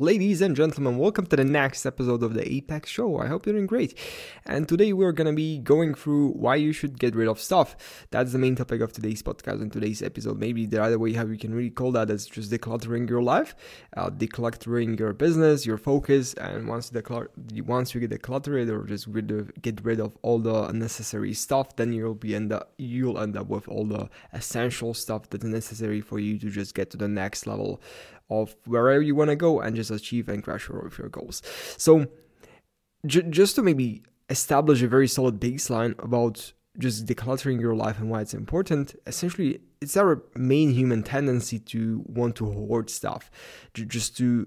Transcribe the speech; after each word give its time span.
Ladies 0.00 0.40
and 0.40 0.56
gentlemen, 0.56 0.96
welcome 0.96 1.26
to 1.26 1.36
the 1.36 1.44
next 1.44 1.84
episode 1.84 2.22
of 2.22 2.32
the 2.32 2.50
Apex 2.50 2.88
Show. 2.88 3.18
I 3.18 3.26
hope 3.26 3.44
you're 3.44 3.52
doing 3.52 3.66
great. 3.66 3.98
And 4.46 4.66
today 4.66 4.94
we're 4.94 5.12
gonna 5.12 5.34
be 5.34 5.58
going 5.58 5.92
through 5.92 6.30
why 6.30 6.54
you 6.54 6.72
should 6.72 6.98
get 6.98 7.14
rid 7.14 7.28
of 7.28 7.38
stuff. 7.38 8.06
That's 8.10 8.32
the 8.32 8.38
main 8.38 8.56
topic 8.56 8.80
of 8.80 8.94
today's 8.94 9.22
podcast 9.22 9.60
and 9.60 9.70
today's 9.70 10.00
episode. 10.00 10.38
Maybe 10.38 10.64
the 10.64 10.82
other 10.82 10.98
way 10.98 11.12
how 11.12 11.26
you 11.26 11.36
can 11.36 11.54
really 11.54 11.68
call 11.68 11.92
that 11.92 12.08
is 12.08 12.24
just 12.24 12.50
decluttering 12.50 13.10
your 13.10 13.22
life, 13.22 13.54
uh, 13.94 14.08
decluttering 14.08 14.98
your 14.98 15.12
business, 15.12 15.66
your 15.66 15.76
focus, 15.76 16.32
and 16.32 16.66
once 16.66 16.90
you 17.52 17.64
once 17.64 17.94
you 17.94 18.00
get 18.00 18.10
decluttered 18.10 18.70
or 18.70 18.86
just 18.86 19.06
rid 19.06 19.30
of, 19.30 19.52
get 19.60 19.84
rid 19.84 20.00
of 20.00 20.16
all 20.22 20.38
the 20.38 20.62
unnecessary 20.62 21.34
stuff, 21.34 21.76
then 21.76 21.92
you'll 21.92 22.14
be 22.14 22.34
end 22.34 22.54
up 22.54 22.72
you'll 22.78 23.18
end 23.18 23.36
up 23.36 23.48
with 23.48 23.68
all 23.68 23.84
the 23.84 24.08
essential 24.32 24.94
stuff 24.94 25.28
that's 25.28 25.44
necessary 25.44 26.00
for 26.00 26.18
you 26.18 26.38
to 26.38 26.48
just 26.48 26.74
get 26.74 26.88
to 26.88 26.96
the 26.96 27.06
next 27.06 27.46
level 27.46 27.82
of 28.30 28.56
wherever 28.66 29.02
you 29.02 29.14
want 29.14 29.30
to 29.30 29.36
go 29.36 29.60
and 29.60 29.76
just 29.76 29.90
achieve 29.90 30.28
and 30.28 30.42
crush 30.42 30.70
all 30.70 30.86
of 30.86 30.98
your 30.98 31.08
goals. 31.08 31.42
So, 31.76 32.06
j- 33.06 33.22
just 33.28 33.56
to 33.56 33.62
maybe 33.62 34.02
establish 34.28 34.82
a 34.82 34.88
very 34.88 35.08
solid 35.08 35.40
baseline 35.40 36.02
about 36.02 36.52
just 36.78 37.06
decluttering 37.06 37.60
your 37.60 37.74
life 37.74 37.98
and 37.98 38.08
why 38.08 38.20
it's 38.20 38.34
important, 38.34 38.94
essentially, 39.06 39.60
it's 39.80 39.96
our 39.96 40.22
main 40.36 40.70
human 40.70 41.02
tendency 41.02 41.58
to 41.58 42.02
want 42.06 42.36
to 42.36 42.46
hoard 42.46 42.88
stuff, 42.88 43.30
just 43.74 44.16
to 44.18 44.46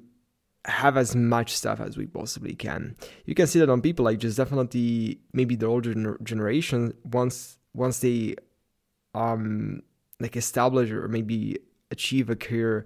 have 0.65 0.95
as 0.95 1.15
much 1.15 1.55
stuff 1.55 1.81
as 1.81 1.97
we 1.97 2.05
possibly 2.07 2.55
can. 2.55 2.95
You 3.25 3.35
can 3.35 3.47
see 3.47 3.59
that 3.59 3.69
on 3.69 3.81
people 3.81 4.05
like 4.05 4.19
just 4.19 4.37
definitely 4.37 5.19
maybe 5.33 5.55
the 5.55 5.65
older 5.65 6.17
generation 6.23 6.93
once 7.03 7.57
once 7.73 7.99
they 7.99 8.35
um 9.13 9.81
like 10.19 10.37
establish 10.37 10.89
or 10.89 11.07
maybe 11.07 11.57
achieve 11.91 12.29
a 12.29 12.35
career 12.35 12.85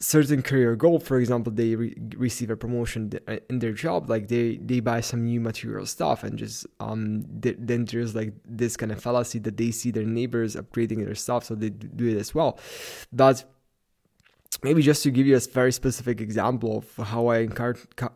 certain 0.00 0.42
career 0.42 0.74
goal 0.74 0.98
for 0.98 1.18
example 1.18 1.52
they 1.52 1.76
re- 1.76 1.94
receive 2.16 2.50
a 2.50 2.56
promotion 2.56 3.12
uh, 3.28 3.36
in 3.48 3.60
their 3.60 3.72
job 3.72 4.10
like 4.10 4.28
they 4.28 4.56
they 4.56 4.80
buy 4.80 5.00
some 5.00 5.24
new 5.24 5.40
material 5.40 5.86
stuff 5.86 6.24
and 6.24 6.36
just 6.36 6.66
um 6.80 7.24
th- 7.40 7.56
then 7.58 7.84
there's 7.84 8.14
like 8.14 8.34
this 8.44 8.76
kind 8.76 8.90
of 8.90 9.00
fallacy 9.00 9.38
that 9.38 9.56
they 9.56 9.70
see 9.70 9.90
their 9.92 10.04
neighbors 10.04 10.56
upgrading 10.56 11.04
their 11.04 11.14
stuff 11.14 11.44
so 11.44 11.54
they 11.54 11.70
do 11.70 12.08
it 12.08 12.18
as 12.18 12.34
well 12.34 12.58
but 13.12 13.44
maybe 14.62 14.82
just 14.82 15.02
to 15.02 15.10
give 15.10 15.26
you 15.26 15.36
a 15.36 15.40
very 15.40 15.72
specific 15.72 16.20
example 16.20 16.78
of 16.78 17.06
how 17.06 17.26
I 17.26 17.48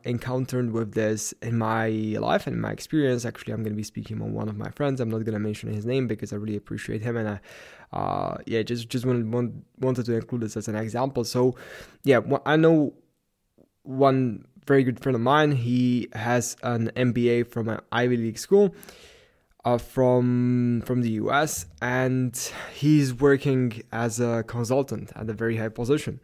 encountered 0.04 0.72
with 0.72 0.94
this 0.94 1.32
in 1.42 1.58
my 1.58 1.88
life 1.88 2.46
and 2.46 2.60
my 2.60 2.70
experience. 2.70 3.24
Actually, 3.24 3.52
I'm 3.54 3.62
going 3.62 3.72
to 3.72 3.76
be 3.76 3.82
speaking 3.82 4.22
on 4.22 4.32
one 4.32 4.48
of 4.48 4.56
my 4.56 4.70
friends. 4.70 5.00
I'm 5.00 5.10
not 5.10 5.24
going 5.24 5.34
to 5.34 5.38
mention 5.38 5.72
his 5.72 5.84
name 5.84 6.06
because 6.06 6.32
I 6.32 6.36
really 6.36 6.56
appreciate 6.56 7.02
him, 7.02 7.16
and 7.16 7.28
I, 7.28 7.40
uh, 7.92 8.36
yeah, 8.46 8.62
just 8.62 8.88
just 8.88 9.06
wanted 9.06 9.30
wanted 9.80 10.04
to 10.06 10.14
include 10.14 10.42
this 10.42 10.56
as 10.56 10.68
an 10.68 10.76
example. 10.76 11.24
So, 11.24 11.56
yeah, 12.04 12.20
I 12.44 12.56
know 12.56 12.94
one 13.82 14.44
very 14.66 14.84
good 14.84 15.00
friend 15.00 15.16
of 15.16 15.22
mine. 15.22 15.52
He 15.52 16.08
has 16.12 16.56
an 16.62 16.90
MBA 16.94 17.50
from 17.50 17.68
an 17.68 17.80
Ivy 17.90 18.18
League 18.18 18.38
school 18.38 18.74
uh, 19.64 19.78
from 19.78 20.82
from 20.84 21.02
the 21.02 21.12
US, 21.22 21.66
and 21.80 22.36
he's 22.74 23.14
working 23.14 23.82
as 23.92 24.20
a 24.20 24.44
consultant 24.46 25.12
at 25.16 25.28
a 25.28 25.32
very 25.32 25.56
high 25.56 25.70
position. 25.70 26.20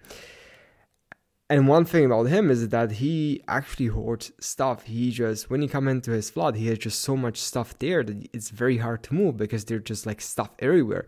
And 1.51 1.69
one 1.69 1.85
thing 1.85 2.07
about 2.07 2.25
him 2.25 2.51
is 2.51 2.69
that 2.71 2.93
he 2.93 3.43
actually 3.47 3.87
hoards 3.87 4.33
stuff. 4.41 4.85
He 4.85 5.11
just 5.11 5.51
when 5.51 5.61
you 5.63 5.69
come 5.69 5.89
into 5.89 6.11
his 6.11 6.31
flat, 6.31 6.55
he 6.55 6.67
has 6.69 6.79
just 6.79 7.01
so 7.01 7.17
much 7.17 7.39
stuff 7.39 7.79
there 7.79 8.03
that 8.03 8.29
it's 8.33 8.51
very 8.51 8.79
hard 8.79 9.03
to 9.05 9.15
move 9.15 9.37
because 9.37 9.65
there's 9.65 9.83
just 9.83 10.07
like 10.07 10.21
stuff 10.21 10.51
everywhere. 10.59 11.07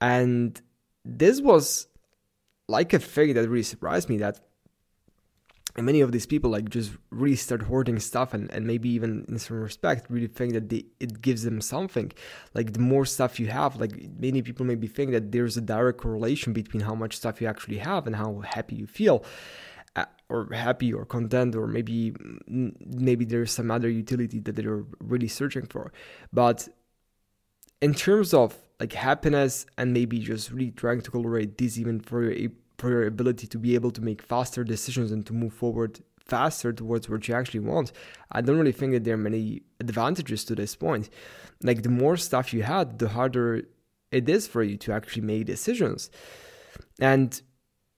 And 0.00 0.60
this 1.04 1.40
was 1.40 1.88
like 2.68 2.92
a 2.92 2.98
thing 2.98 3.34
that 3.34 3.48
really 3.48 3.62
surprised 3.62 4.08
me 4.08 4.18
that 4.18 4.40
many 5.78 6.00
of 6.00 6.12
these 6.12 6.26
people 6.26 6.50
like 6.50 6.68
just 6.68 6.92
really 7.10 7.36
start 7.36 7.62
hoarding 7.62 7.98
stuff 7.98 8.34
and, 8.34 8.50
and 8.52 8.66
maybe 8.66 8.88
even 8.88 9.24
in 9.28 9.38
some 9.38 9.60
respect 9.60 10.10
really 10.10 10.26
think 10.26 10.52
that 10.52 10.68
they, 10.68 10.84
it 10.98 11.20
gives 11.20 11.42
them 11.42 11.60
something. 11.60 12.12
Like 12.54 12.72
the 12.72 12.80
more 12.80 13.06
stuff 13.06 13.38
you 13.38 13.48
have 13.48 13.76
like 13.80 13.92
many 14.18 14.42
people 14.42 14.66
maybe 14.66 14.86
think 14.86 15.12
that 15.12 15.32
there's 15.32 15.56
a 15.56 15.60
direct 15.60 15.98
correlation 15.98 16.52
between 16.52 16.82
how 16.82 16.94
much 16.94 17.16
stuff 17.16 17.40
you 17.40 17.46
actually 17.46 17.78
have 17.78 18.06
and 18.06 18.16
how 18.16 18.42
happy 18.44 18.76
you 18.76 18.86
feel 18.86 19.24
uh, 19.96 20.06
or 20.28 20.48
happy 20.52 20.92
or 20.92 21.04
content 21.04 21.54
or 21.54 21.66
maybe 21.66 22.14
maybe 22.46 23.24
there's 23.24 23.52
some 23.52 23.70
other 23.70 23.88
utility 23.88 24.40
that 24.40 24.56
they're 24.56 24.84
really 25.00 25.28
searching 25.28 25.66
for. 25.66 25.92
But 26.32 26.68
in 27.80 27.94
terms 27.94 28.34
of 28.34 28.56
like 28.78 28.92
happiness 28.92 29.66
and 29.76 29.92
maybe 29.92 30.18
just 30.18 30.50
really 30.50 30.70
trying 30.70 31.00
to 31.02 31.10
correlate 31.10 31.58
this 31.58 31.78
even 31.78 32.00
for 32.00 32.30
a 32.30 32.48
for 32.78 32.88
your 32.88 33.06
ability 33.06 33.46
to 33.46 33.58
be 33.58 33.74
able 33.74 33.90
to 33.90 34.00
make 34.00 34.22
faster 34.22 34.64
decisions 34.64 35.12
and 35.12 35.26
to 35.26 35.34
move 35.34 35.52
forward 35.52 36.00
faster 36.18 36.72
towards 36.72 37.10
what 37.10 37.28
you 37.28 37.34
actually 37.34 37.60
want. 37.60 37.92
I 38.32 38.40
don't 38.40 38.56
really 38.56 38.72
think 38.72 38.92
that 38.92 39.04
there 39.04 39.14
are 39.14 39.18
many 39.18 39.62
advantages 39.80 40.44
to 40.46 40.54
this 40.54 40.76
point. 40.76 41.10
Like 41.62 41.82
the 41.82 41.90
more 41.90 42.16
stuff 42.16 42.54
you 42.54 42.62
had, 42.62 42.98
the 42.98 43.08
harder 43.08 43.62
it 44.10 44.28
is 44.28 44.46
for 44.46 44.62
you 44.62 44.76
to 44.78 44.92
actually 44.92 45.22
make 45.22 45.46
decisions. 45.46 46.10
And 47.00 47.40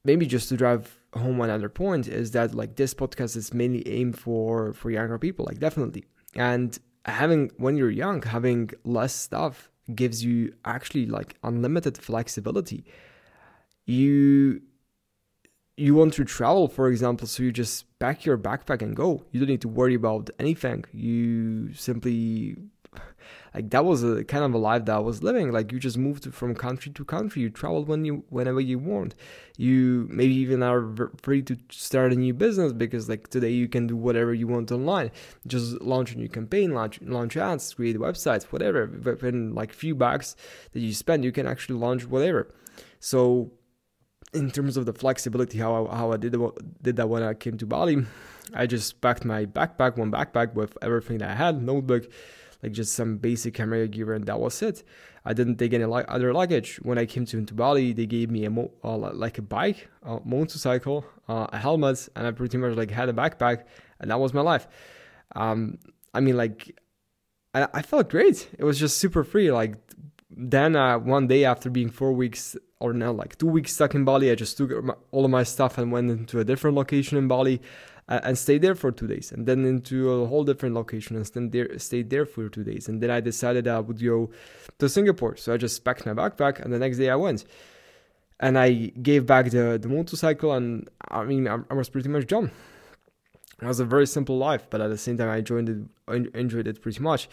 maybe 0.04 0.26
just 0.26 0.48
to 0.48 0.56
drive 0.56 0.98
home 1.14 1.40
another 1.40 1.68
point 1.68 2.08
is 2.08 2.32
that 2.32 2.54
like 2.54 2.76
this 2.76 2.94
podcast 2.94 3.36
is 3.36 3.54
mainly 3.54 3.86
aimed 3.86 4.18
for 4.18 4.72
for 4.72 4.90
younger 4.90 5.18
people, 5.18 5.44
like 5.46 5.60
definitely. 5.60 6.04
And 6.34 6.76
having 7.04 7.50
when 7.56 7.76
you're 7.76 7.90
young, 7.90 8.22
having 8.22 8.70
less 8.84 9.14
stuff 9.14 9.70
gives 9.94 10.24
you 10.24 10.54
actually 10.64 11.06
like 11.06 11.36
unlimited 11.42 11.98
flexibility. 11.98 12.84
You 13.84 14.62
you 15.76 15.94
want 15.94 16.14
to 16.14 16.24
travel, 16.24 16.68
for 16.68 16.88
example, 16.88 17.26
so 17.26 17.42
you 17.42 17.50
just 17.50 17.86
pack 17.98 18.24
your 18.24 18.36
backpack 18.36 18.82
and 18.82 18.94
go. 18.94 19.24
You 19.30 19.40
don't 19.40 19.48
need 19.48 19.62
to 19.62 19.68
worry 19.68 19.94
about 19.94 20.30
anything. 20.38 20.84
You 20.92 21.72
simply 21.74 22.56
like 23.54 23.70
that 23.70 23.84
was 23.84 24.02
a 24.02 24.24
kind 24.24 24.44
of 24.44 24.54
a 24.54 24.58
life 24.58 24.86
that 24.86 24.96
I 24.96 24.98
was 24.98 25.22
living. 25.22 25.52
Like 25.52 25.72
you 25.72 25.78
just 25.78 25.98
moved 25.98 26.32
from 26.32 26.54
country 26.54 26.92
to 26.92 27.04
country. 27.04 27.42
You 27.42 27.50
traveled 27.50 27.88
when 27.88 28.04
you 28.04 28.24
whenever 28.30 28.60
you 28.60 28.78
want. 28.78 29.14
You 29.56 30.06
maybe 30.10 30.34
even 30.34 30.62
are 30.62 31.10
free 31.20 31.42
to 31.42 31.56
start 31.70 32.12
a 32.12 32.16
new 32.16 32.32
business 32.32 32.72
because 32.72 33.08
like 33.08 33.28
today 33.28 33.50
you 33.50 33.68
can 33.68 33.86
do 33.86 33.96
whatever 33.96 34.32
you 34.32 34.46
want 34.46 34.72
online. 34.72 35.10
Just 35.46 35.80
launch 35.82 36.12
a 36.12 36.18
new 36.18 36.28
campaign, 36.28 36.72
launch 36.72 37.00
launch 37.02 37.36
ads, 37.36 37.74
create 37.74 37.96
websites, 37.96 38.44
whatever. 38.44 38.86
Within 38.86 39.54
like 39.54 39.72
few 39.72 39.94
bucks 39.94 40.34
that 40.72 40.80
you 40.80 40.94
spend, 40.94 41.24
you 41.24 41.32
can 41.32 41.46
actually 41.46 41.78
launch 41.78 42.06
whatever. 42.06 42.54
So 43.00 43.52
in 44.32 44.50
terms 44.50 44.76
of 44.78 44.86
the 44.86 44.94
flexibility, 44.94 45.58
how 45.58 45.86
I, 45.86 45.96
how 45.96 46.12
I 46.12 46.16
did 46.16 46.34
did 46.80 46.96
that 46.96 47.08
when 47.08 47.22
I 47.22 47.34
came 47.34 47.58
to 47.58 47.66
Bali, 47.66 48.06
I 48.54 48.66
just 48.66 49.00
packed 49.02 49.24
my 49.24 49.44
backpack, 49.44 49.98
one 49.98 50.10
backpack 50.10 50.54
with 50.54 50.76
everything 50.80 51.18
that 51.18 51.30
I 51.30 51.34
had, 51.34 51.62
notebook, 51.62 52.08
like 52.62 52.72
just 52.72 52.94
some 52.94 53.18
basic 53.18 53.54
camera 53.54 53.88
gear, 53.88 54.12
and 54.12 54.26
that 54.26 54.38
was 54.38 54.62
it. 54.62 54.82
I 55.24 55.32
didn't 55.32 55.56
take 55.56 55.72
any 55.72 55.84
li- 55.84 56.04
other 56.08 56.32
luggage. 56.32 56.76
When 56.82 56.98
I 56.98 57.06
came 57.06 57.26
to 57.26 57.38
into 57.38 57.54
Bali, 57.54 57.92
they 57.92 58.06
gave 58.06 58.30
me 58.30 58.44
a 58.44 58.50
mo- 58.50 58.72
uh, 58.82 58.96
like 58.96 59.38
a 59.38 59.42
bike, 59.42 59.88
a 60.02 60.18
motorcycle, 60.24 61.04
uh, 61.28 61.46
a 61.52 61.58
helmet, 61.58 62.08
and 62.16 62.26
I 62.26 62.30
pretty 62.32 62.58
much 62.58 62.76
like 62.76 62.90
had 62.90 63.08
a 63.08 63.12
backpack, 63.12 63.64
and 64.00 64.10
that 64.10 64.18
was 64.20 64.34
my 64.34 64.40
life. 64.40 64.66
Um, 65.34 65.78
I 66.14 66.20
mean, 66.20 66.36
like, 66.36 66.78
I, 67.54 67.68
I 67.74 67.82
felt 67.82 68.10
great. 68.10 68.48
It 68.58 68.64
was 68.64 68.78
just 68.78 68.98
super 68.98 69.24
free. 69.24 69.50
Like 69.50 69.76
then 70.30 70.76
uh, 70.76 70.98
one 70.98 71.26
day 71.26 71.44
after 71.44 71.70
being 71.70 71.90
four 71.90 72.12
weeks 72.12 72.56
or 72.80 72.92
now 72.92 73.12
like 73.12 73.36
two 73.38 73.46
weeks 73.46 73.72
stuck 73.72 73.94
in 73.94 74.04
Bali, 74.04 74.30
I 74.30 74.34
just 74.34 74.56
took 74.56 74.72
all 75.10 75.24
of 75.24 75.30
my 75.30 75.42
stuff 75.42 75.78
and 75.78 75.92
went 75.92 76.10
into 76.10 76.40
a 76.40 76.44
different 76.44 76.76
location 76.76 77.18
in 77.18 77.28
Bali 77.28 77.60
uh, 78.08 78.20
and 78.24 78.36
stay 78.36 78.58
there 78.58 78.74
for 78.74 78.90
two 78.92 79.06
days, 79.06 79.32
and 79.32 79.46
then 79.46 79.64
into 79.64 80.10
a 80.10 80.26
whole 80.26 80.44
different 80.44 80.74
location 80.74 81.16
and 81.16 81.26
stayed 81.26 81.52
there, 81.52 81.68
there 82.04 82.26
for 82.26 82.48
two 82.48 82.64
days, 82.64 82.88
and 82.88 83.00
then 83.00 83.10
I 83.10 83.20
decided 83.20 83.68
I 83.68 83.80
would 83.80 84.02
go 84.02 84.30
to 84.78 84.88
Singapore. 84.88 85.36
So 85.36 85.54
I 85.54 85.56
just 85.56 85.84
packed 85.84 86.04
my 86.06 86.14
backpack, 86.14 86.60
and 86.60 86.72
the 86.72 86.78
next 86.78 86.98
day 86.98 87.10
I 87.10 87.16
went, 87.16 87.44
and 88.40 88.58
I 88.58 88.72
gave 89.02 89.26
back 89.26 89.50
the 89.50 89.78
the 89.80 89.88
motorcycle, 89.88 90.52
and 90.52 90.88
I 91.08 91.24
mean 91.24 91.46
I, 91.48 91.58
I 91.70 91.74
was 91.74 91.88
pretty 91.88 92.08
much 92.08 92.26
done. 92.26 92.50
It 93.60 93.66
was 93.66 93.78
a 93.78 93.84
very 93.84 94.06
simple 94.06 94.36
life, 94.38 94.66
but 94.70 94.80
at 94.80 94.90
the 94.90 94.98
same 94.98 95.16
time 95.16 95.28
I 95.28 95.36
enjoyed 95.36 95.68
it, 95.68 96.34
enjoyed 96.34 96.66
it 96.66 96.82
pretty 96.82 97.00
much. 97.00 97.28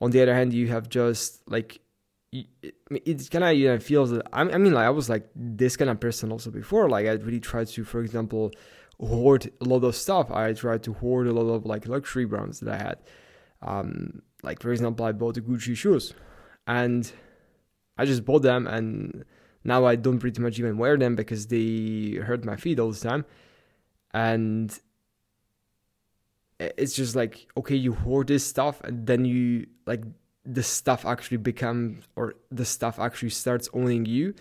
On 0.00 0.10
the 0.10 0.20
other 0.22 0.34
hand, 0.34 0.52
you 0.52 0.68
have 0.68 0.88
just 0.88 1.48
like 1.48 1.80
it 2.32 3.30
kind 3.30 3.44
of 3.44 3.54
you 3.54 3.68
know 3.68 3.78
feels 3.78 4.10
that 4.10 4.26
I 4.32 4.44
mean 4.44 4.72
like 4.72 4.86
I 4.86 4.90
was 4.90 5.08
like 5.08 5.28
this 5.34 5.76
kind 5.76 5.90
of 5.90 6.00
person 6.00 6.30
also 6.30 6.50
before. 6.50 6.88
Like 6.88 7.06
I 7.06 7.12
really 7.12 7.40
tried 7.40 7.68
to 7.68 7.84
for 7.84 8.00
example 8.00 8.52
hoard 9.00 9.50
a 9.60 9.64
lot 9.64 9.84
of 9.84 9.94
stuff. 9.94 10.30
I 10.30 10.52
tried 10.52 10.82
to 10.84 10.92
hoard 10.92 11.26
a 11.26 11.32
lot 11.32 11.50
of 11.52 11.64
like 11.64 11.86
luxury 11.86 12.26
brands 12.26 12.60
that 12.60 12.74
I 12.74 12.76
had. 12.76 12.98
Um 13.62 14.22
like 14.42 14.60
for 14.60 14.72
example 14.72 15.06
I 15.06 15.12
bought 15.12 15.34
the 15.34 15.40
Gucci 15.40 15.76
shoes 15.76 16.14
and 16.66 17.10
I 17.96 18.04
just 18.04 18.24
bought 18.24 18.42
them 18.42 18.66
and 18.66 19.24
now 19.64 19.86
I 19.86 19.96
don't 19.96 20.18
pretty 20.18 20.40
much 20.40 20.58
even 20.58 20.78
wear 20.78 20.96
them 20.96 21.16
because 21.16 21.46
they 21.46 22.18
hurt 22.22 22.44
my 22.44 22.56
feet 22.56 22.78
all 22.78 22.92
the 22.92 23.00
time. 23.00 23.24
And 24.12 24.78
it's 26.60 26.94
just 26.94 27.16
like 27.16 27.46
okay 27.56 27.76
you 27.76 27.94
hoard 27.94 28.26
this 28.26 28.44
stuff 28.44 28.82
and 28.82 29.06
then 29.06 29.24
you 29.24 29.66
like 29.86 30.02
the 30.44 30.62
stuff 30.62 31.04
actually 31.04 31.36
becomes 31.38 32.04
or 32.16 32.34
the 32.50 32.64
stuff 32.64 32.98
actually 32.98 33.30
starts 33.30 33.68
owning 33.72 34.06
you. 34.06 34.34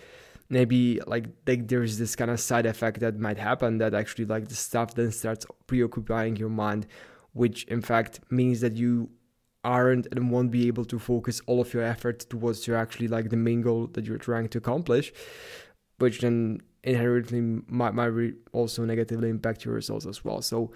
Maybe 0.50 1.02
like, 1.06 1.26
there's 1.46 1.98
this 1.98 2.16
kind 2.16 2.32
of 2.32 2.40
side 2.40 2.66
effect 2.66 3.02
that 3.02 3.20
might 3.20 3.38
happen 3.38 3.80
that 3.80 3.94
actually 3.94 4.26
like 4.26 4.48
the 4.48 4.56
stuff 4.56 4.96
then 4.96 5.12
starts 5.12 5.46
preoccupying 5.68 6.38
your 6.38 6.50
mind 6.50 6.88
which 7.34 7.66
in 7.66 7.82
fact 7.82 8.20
means 8.32 8.62
that 8.62 8.74
you 8.74 9.10
aren't 9.64 10.08
and 10.12 10.32
won't 10.32 10.50
be 10.50 10.68
able 10.68 10.86
to 10.86 10.98
focus 10.98 11.40
all 11.46 11.62
of 11.62 11.72
your 11.74 11.84
effort 11.84 12.22
towards 12.30 12.66
your 12.66 12.76
actually 12.78 13.08
like 13.08 13.30
the 13.30 13.38
main 13.38 13.62
goal 13.62 13.88
that 13.88 14.06
you're 14.06 14.18
trying 14.18 14.48
to 14.48 14.58
accomplish 14.58 15.14
which 16.00 16.22
then 16.22 16.60
inherently 16.84 17.42
might, 17.68 17.94
might 17.94 18.34
also 18.54 18.86
negatively 18.86 19.30
impact 19.30 19.66
your 19.66 19.74
results 19.74 20.06
as 20.06 20.24
well. 20.24 20.42
So 20.42 20.72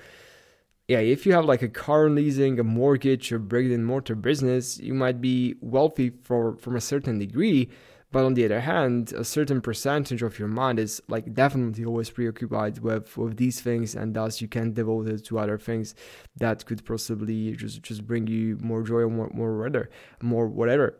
yeah 0.88 1.00
if 1.00 1.25
you 1.25 1.33
have 1.33 1.45
like 1.45 1.62
a 1.62 1.69
car 1.69 2.10
leasing 2.10 2.60
a 2.60 2.63
mortgage 2.63 3.31
or 3.31 3.39
brick 3.39 3.72
and 3.72 3.86
mortar 3.86 4.16
business 4.16 4.80
you 4.80 4.94
might 4.94 5.22
be 5.22 5.56
wealthy 5.62 6.12
for 6.24 6.56
from 6.57 6.75
a 6.75 6.81
certain 6.81 7.19
degree 7.19 7.69
but 8.12 8.25
on 8.25 8.33
the 8.33 8.44
other 8.44 8.60
hand, 8.60 9.13
a 9.13 9.24
certain 9.24 9.62
percentage 9.62 10.22
of 10.22 10.38
your 10.38 10.50
mind 10.50 10.80
is 10.80 11.01
like 11.07 11.33
definitely 11.33 11.86
always 11.86 12.10
preoccupied 12.10 12.80
with 12.80 13.16
with 13.18 13.38
these 13.38 13.62
things, 13.62 13.95
and 13.95 14.13
thus 14.13 14.42
you 14.42 14.50
can't 14.50 14.74
devote 14.74 15.07
it 15.07 15.24
to 15.25 15.39
other 15.39 15.57
things 15.57 15.95
that 16.36 16.66
could 16.66 16.84
possibly 16.86 17.56
just 17.56 17.81
just 17.81 18.06
bring 18.06 18.27
you 18.27 18.57
more 18.60 18.84
joy 18.84 19.01
or 19.01 19.10
more 19.10 19.31
more 19.34 19.57
whatever, 19.57 19.89
more 20.22 20.48
whatever. 20.48 20.98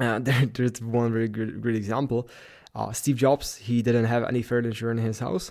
Uh, 0.00 0.18
there, 0.26 0.46
there's 0.46 0.82
one 0.82 1.12
very 1.12 1.28
good 1.28 1.76
example. 1.76 2.28
Uh, 2.74 2.92
Steve 2.92 3.16
Jobs, 3.16 3.56
he 3.56 3.80
didn't 3.80 4.04
have 4.06 4.24
any 4.24 4.42
furniture 4.42 4.90
in 4.90 4.98
his 4.98 5.20
house. 5.20 5.50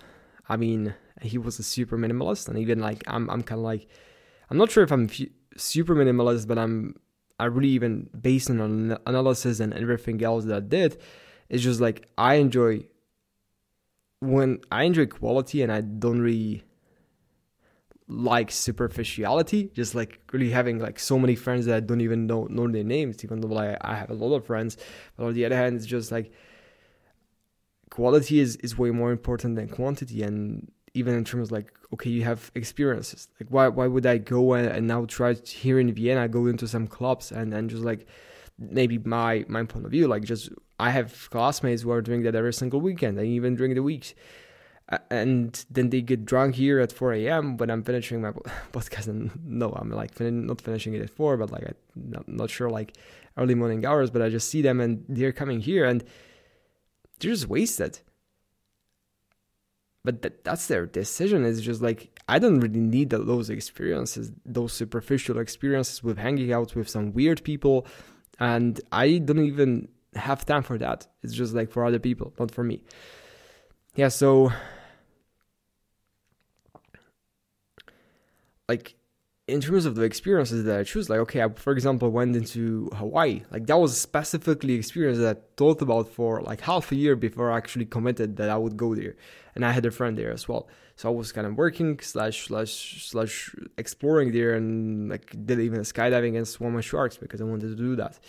I 0.49 0.57
mean, 0.57 0.93
he 1.21 1.37
was 1.37 1.59
a 1.59 1.63
super 1.63 1.97
minimalist, 1.97 2.47
and 2.47 2.57
even 2.57 2.79
like 2.79 3.03
I'm, 3.07 3.29
I'm 3.29 3.41
kind 3.41 3.59
of 3.59 3.65
like, 3.65 3.87
I'm 4.49 4.57
not 4.57 4.71
sure 4.71 4.83
if 4.83 4.91
I'm 4.91 5.05
f- 5.05 5.27
super 5.57 5.95
minimalist, 5.95 6.47
but 6.47 6.57
I'm 6.57 6.95
I 7.39 7.45
really 7.45 7.69
even 7.69 8.09
based 8.19 8.49
on 8.49 8.97
analysis 9.05 9.59
and 9.59 9.73
everything 9.73 10.23
else 10.23 10.45
that 10.45 10.55
I 10.55 10.59
did, 10.61 11.01
it's 11.49 11.63
just 11.63 11.81
like 11.81 12.07
I 12.17 12.35
enjoy 12.35 12.85
when 14.19 14.59
I 14.71 14.83
enjoy 14.83 15.05
quality 15.07 15.61
and 15.61 15.71
I 15.71 15.81
don't 15.81 16.21
really 16.21 16.63
like 18.07 18.51
superficiality, 18.51 19.71
just 19.73 19.95
like 19.95 20.19
really 20.31 20.51
having 20.51 20.79
like 20.79 20.99
so 20.99 21.17
many 21.17 21.35
friends 21.35 21.65
that 21.65 21.75
I 21.75 21.79
don't 21.79 22.01
even 22.01 22.27
know 22.27 22.45
know 22.45 22.67
their 22.67 22.83
names, 22.83 23.23
even 23.23 23.41
though 23.41 23.47
like 23.47 23.77
I 23.81 23.95
have 23.95 24.09
a 24.09 24.13
lot 24.13 24.35
of 24.35 24.45
friends. 24.45 24.77
But 25.17 25.25
on 25.25 25.33
the 25.33 25.45
other 25.45 25.55
hand, 25.55 25.75
it's 25.75 25.85
just 25.85 26.11
like 26.11 26.31
quality 27.89 28.39
is, 28.39 28.55
is 28.57 28.77
way 28.77 28.91
more 28.91 29.11
important 29.11 29.55
than 29.55 29.69
quantity 29.69 30.21
and 30.21 30.71
even 30.95 31.13
in 31.13 31.23
terms 31.23 31.51
like 31.51 31.71
okay 31.93 32.09
you 32.09 32.23
have 32.23 32.51
experiences 32.55 33.27
like 33.39 33.49
why 33.49 33.67
why 33.67 33.87
would 33.87 34.05
i 34.05 34.17
go 34.17 34.53
and, 34.53 34.67
and 34.67 34.87
now 34.87 35.05
try 35.05 35.33
here 35.33 35.79
in 35.79 35.93
vienna 35.93 36.27
go 36.27 36.47
into 36.47 36.67
some 36.67 36.87
clubs 36.87 37.31
and 37.31 37.53
and 37.53 37.69
just 37.69 37.83
like 37.83 38.07
maybe 38.57 38.97
my 38.99 39.45
my 39.47 39.63
point 39.63 39.85
of 39.85 39.91
view 39.91 40.07
like 40.07 40.23
just 40.23 40.49
i 40.79 40.89
have 40.89 41.29
classmates 41.29 41.81
who 41.83 41.91
are 41.91 42.01
doing 42.01 42.23
that 42.23 42.35
every 42.35 42.53
single 42.53 42.81
weekend 42.81 43.17
and 43.19 43.27
even 43.27 43.55
during 43.55 43.75
the 43.75 43.83
weeks 43.83 44.13
and 45.09 45.65
then 45.69 45.89
they 45.89 46.01
get 46.01 46.25
drunk 46.25 46.55
here 46.55 46.79
at 46.79 46.91
4 46.91 47.13
a.m. 47.13 47.57
when 47.57 47.71
I'm 47.71 47.83
finishing 47.83 48.21
my 48.21 48.31
podcast. 48.71 49.07
And 49.07 49.31
no, 49.43 49.71
I'm 49.71 49.89
like 49.89 50.13
fin- 50.13 50.45
not 50.45 50.61
finishing 50.61 50.93
it 50.93 51.01
at 51.01 51.09
4, 51.09 51.37
but 51.37 51.51
like 51.51 51.63
I'm 51.63 51.75
not, 51.95 52.27
not 52.27 52.49
sure 52.49 52.69
like 52.69 52.95
early 53.35 53.55
morning 53.55 53.83
hours. 53.85 54.11
But 54.11 54.21
I 54.21 54.29
just 54.29 54.49
see 54.49 54.61
them 54.61 54.79
and 54.79 55.03
they're 55.09 55.31
coming 55.31 55.59
here 55.59 55.85
and 55.85 56.03
they're 57.19 57.31
just 57.31 57.47
wasted 57.47 57.99
but 60.05 60.21
that, 60.21 60.43
that's 60.43 60.67
their 60.67 60.85
decision 60.85 61.43
it's 61.43 61.61
just 61.61 61.81
like 61.81 62.17
i 62.29 62.39
don't 62.39 62.59
really 62.59 62.79
need 62.79 63.09
the, 63.09 63.17
those 63.17 63.49
experiences 63.49 64.31
those 64.45 64.71
superficial 64.71 65.39
experiences 65.39 66.03
with 66.03 66.17
hanging 66.17 66.53
out 66.53 66.75
with 66.75 66.87
some 66.87 67.11
weird 67.13 67.43
people 67.43 67.85
and 68.39 68.79
i 68.91 69.17
don't 69.17 69.39
even 69.39 69.87
have 70.15 70.45
time 70.45 70.63
for 70.63 70.77
that 70.77 71.07
it's 71.23 71.33
just 71.33 71.53
like 71.53 71.69
for 71.69 71.83
other 71.83 71.99
people 71.99 72.33
not 72.39 72.51
for 72.51 72.63
me 72.63 72.81
yeah 73.95 74.07
so 74.07 74.51
like 78.69 78.95
in 79.47 79.61
terms 79.61 79.85
of 79.85 79.95
the 79.95 80.01
experiences 80.01 80.63
that 80.63 80.79
I 80.79 80.83
choose, 80.83 81.09
like 81.09 81.19
okay, 81.19 81.43
I 81.43 81.49
for 81.49 81.71
example 81.71 82.09
went 82.09 82.35
into 82.35 82.89
Hawaii. 82.95 83.43
Like 83.51 83.67
that 83.67 83.77
was 83.77 83.99
specifically 83.99 84.73
experience 84.73 85.19
that 85.19 85.37
I 85.37 85.41
thought 85.55 85.81
about 85.81 86.09
for 86.09 86.41
like 86.41 86.61
half 86.61 86.91
a 86.91 86.95
year 86.95 87.15
before 87.15 87.51
I 87.51 87.57
actually 87.57 87.85
committed 87.85 88.37
that 88.37 88.49
I 88.49 88.57
would 88.57 88.75
go 88.75 88.95
there. 88.95 89.15
And 89.55 89.65
I 89.65 89.71
had 89.71 89.85
a 89.85 89.91
friend 89.91 90.17
there 90.17 90.31
as 90.31 90.47
well. 90.47 90.67
So 90.95 91.09
I 91.09 91.13
was 91.13 91.31
kind 91.31 91.47
of 91.47 91.57
working 91.57 91.99
slash 91.99 92.47
slash 92.47 93.05
slash 93.09 93.55
exploring 93.77 94.31
there 94.31 94.53
and 94.53 95.09
like 95.09 95.33
did 95.45 95.59
even 95.59 95.81
skydiving 95.81 96.35
and 96.37 96.47
swam 96.47 96.73
with 96.73 96.85
sharks 96.85 97.17
because 97.17 97.41
I 97.41 97.45
wanted 97.45 97.69
to 97.69 97.75
do 97.75 97.95
that. 97.95 98.19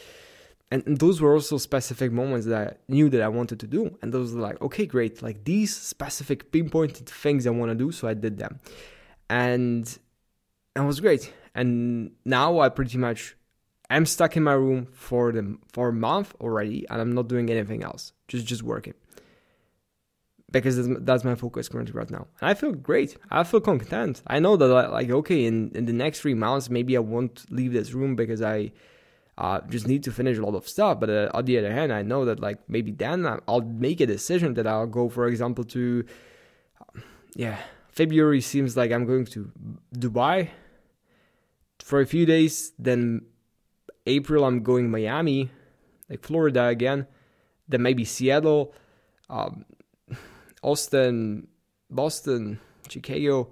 And, 0.71 0.83
those 0.99 1.21
were 1.21 1.33
also 1.33 1.59
specific 1.59 2.11
moments 2.11 2.47
that 2.47 2.69
I 2.69 2.93
knew 2.93 3.09
that 3.11 3.23
I 3.23 3.29
wanted 3.29 3.61
to 3.61 3.67
do. 3.67 3.97
And 4.03 4.13
those 4.13 4.35
were 4.35 4.41
like, 4.41 4.61
okay, 4.61 4.85
great. 4.85 5.23
Like 5.23 5.45
these 5.45 5.75
specific 5.75 6.51
pinpointed 6.51 7.09
things 7.09 7.47
I 7.47 7.51
want 7.51 7.71
to 7.71 7.77
do. 7.77 7.93
So 7.93 8.09
I 8.09 8.15
did 8.15 8.39
them. 8.39 8.59
And 9.31 9.87
it 10.75 10.81
was 10.81 11.01
great. 11.01 11.33
And 11.55 12.13
now 12.25 12.61
I 12.61 12.69
pretty 12.69 12.99
much 12.99 13.37
am 13.91 14.07
stuck 14.07 14.37
in 14.37 14.43
my 14.43 14.53
room 14.53 14.89
for 14.93 15.33
the 15.33 15.57
for 15.73 15.89
a 15.89 15.93
month 15.93 16.35
already, 16.41 16.87
and 16.89 17.01
I'm 17.01 17.13
not 17.13 17.29
doing 17.29 17.51
anything 17.51 17.83
else, 17.83 18.13
just 18.29 18.47
just 18.47 18.63
working. 18.63 18.95
Because 20.53 20.89
that's, 21.01 21.25
my 21.25 21.35
focus 21.35 21.69
currently 21.69 21.93
right 21.93 22.09
now, 22.09 22.29
and 22.41 22.49
I 22.49 22.55
feel 22.55 22.73
great. 22.73 23.17
I 23.33 23.43
feel 23.43 23.61
content. 23.61 24.23
I 24.29 24.39
know 24.39 24.57
that 24.57 24.69
like 24.69 25.11
okay, 25.11 25.45
in 25.45 25.73
in 25.75 25.87
the 25.87 25.93
next 25.93 26.21
three 26.21 26.35
months, 26.35 26.71
maybe 26.71 26.97
I 26.97 27.01
won't 27.01 27.45
leave 27.51 27.73
this 27.73 27.93
room 27.93 28.15
because 28.15 28.41
I 28.41 28.71
uh, 29.39 29.61
just 29.69 29.89
need 29.89 30.05
to 30.05 30.13
finish 30.13 30.39
a 30.39 30.43
lot 30.43 30.55
of 30.55 30.69
stuff. 30.69 31.01
But 31.01 31.11
uh, 31.11 31.31
on 31.35 31.47
the 31.47 31.59
other 31.59 31.73
hand, 31.73 31.93
I 31.93 32.03
know 32.03 32.25
that 32.25 32.39
like 32.39 32.59
maybe 32.69 32.93
then 32.93 33.27
I'll 33.49 33.61
make 33.61 34.01
a 34.01 34.07
decision 34.07 34.55
that 34.55 34.69
I'll 34.69 34.87
go, 34.87 35.09
for 35.09 35.27
example, 35.27 35.65
to 35.65 36.05
yeah, 37.35 37.59
February 37.91 38.41
seems 38.41 38.77
like 38.77 38.91
I'm 38.93 39.05
going 39.05 39.27
to 39.27 39.51
Dubai 39.95 40.51
for 41.83 42.01
a 42.01 42.07
few 42.07 42.25
days. 42.25 42.73
Then 42.79 43.27
April, 44.07 44.45
I'm 44.45 44.63
going 44.63 44.91
Miami, 44.91 45.51
like 46.09 46.23
Florida 46.23 46.67
again. 46.67 47.07
Then 47.69 47.83
maybe 47.83 48.05
Seattle, 48.05 48.73
um, 49.29 49.65
Austin, 50.67 51.47
Boston, 51.89 52.59
Chicago, 52.89 53.49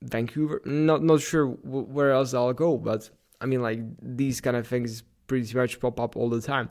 Vancouver. 0.00 0.62
Not 0.64 1.02
not 1.02 1.20
sure 1.20 1.46
where 1.46 2.12
else 2.12 2.32
I'll 2.32 2.52
go, 2.52 2.78
but 2.78 3.10
I 3.40 3.46
mean 3.46 3.60
like 3.60 3.80
these 4.00 4.40
kind 4.40 4.56
of 4.56 4.66
things 4.66 5.02
pretty 5.26 5.52
much 5.56 5.80
pop 5.80 5.98
up 5.98 6.16
all 6.16 6.30
the 6.30 6.40
time. 6.40 6.70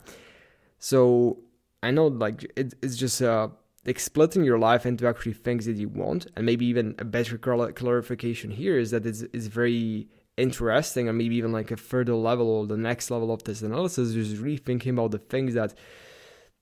So 0.78 1.38
I 1.82 1.90
know 1.90 2.06
like 2.06 2.50
it, 2.56 2.74
it's 2.82 2.96
just 2.96 3.20
uh 3.20 3.48
like 3.84 3.98
splitting 3.98 4.44
your 4.44 4.58
life 4.58 4.86
into 4.86 5.06
actually 5.06 5.34
things 5.34 5.66
that 5.66 5.76
you 5.76 5.88
want 5.88 6.26
and 6.36 6.44
maybe 6.44 6.66
even 6.66 6.94
a 6.98 7.04
better 7.04 7.38
clarification 7.38 8.50
here 8.50 8.78
is 8.78 8.90
that 8.90 9.06
it's, 9.06 9.22
it's 9.32 9.46
very 9.46 10.06
interesting 10.36 11.08
and 11.08 11.16
maybe 11.16 11.34
even 11.36 11.50
like 11.50 11.70
a 11.70 11.78
further 11.78 12.14
level 12.14 12.46
or 12.46 12.66
the 12.66 12.76
next 12.76 13.10
level 13.10 13.32
of 13.32 13.42
this 13.44 13.62
analysis 13.62 14.10
is 14.10 14.38
really 14.38 14.58
thinking 14.58 14.92
about 14.92 15.12
the 15.12 15.18
things 15.18 15.54
that 15.54 15.72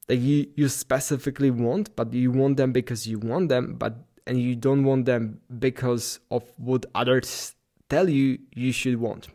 that 0.09 0.17
you, 0.17 0.49
you 0.57 0.69
specifically 0.69 1.51
want 1.51 1.95
but 1.97 2.13
you 2.13 2.31
want 2.33 2.57
them 2.57 2.73
because 2.73 3.07
you 3.07 3.19
want 3.19 3.49
them 3.49 3.75
but 3.75 3.97
and 4.27 4.39
you 4.41 4.55
don't 4.55 4.85
want 4.85 5.07
them 5.07 5.41
because 5.59 6.21
of 6.31 6.43
what 6.59 6.85
others 6.95 7.55
tell 7.89 8.09
you 8.09 8.39
you 8.55 8.73
should 8.73 8.99
want. 8.99 9.29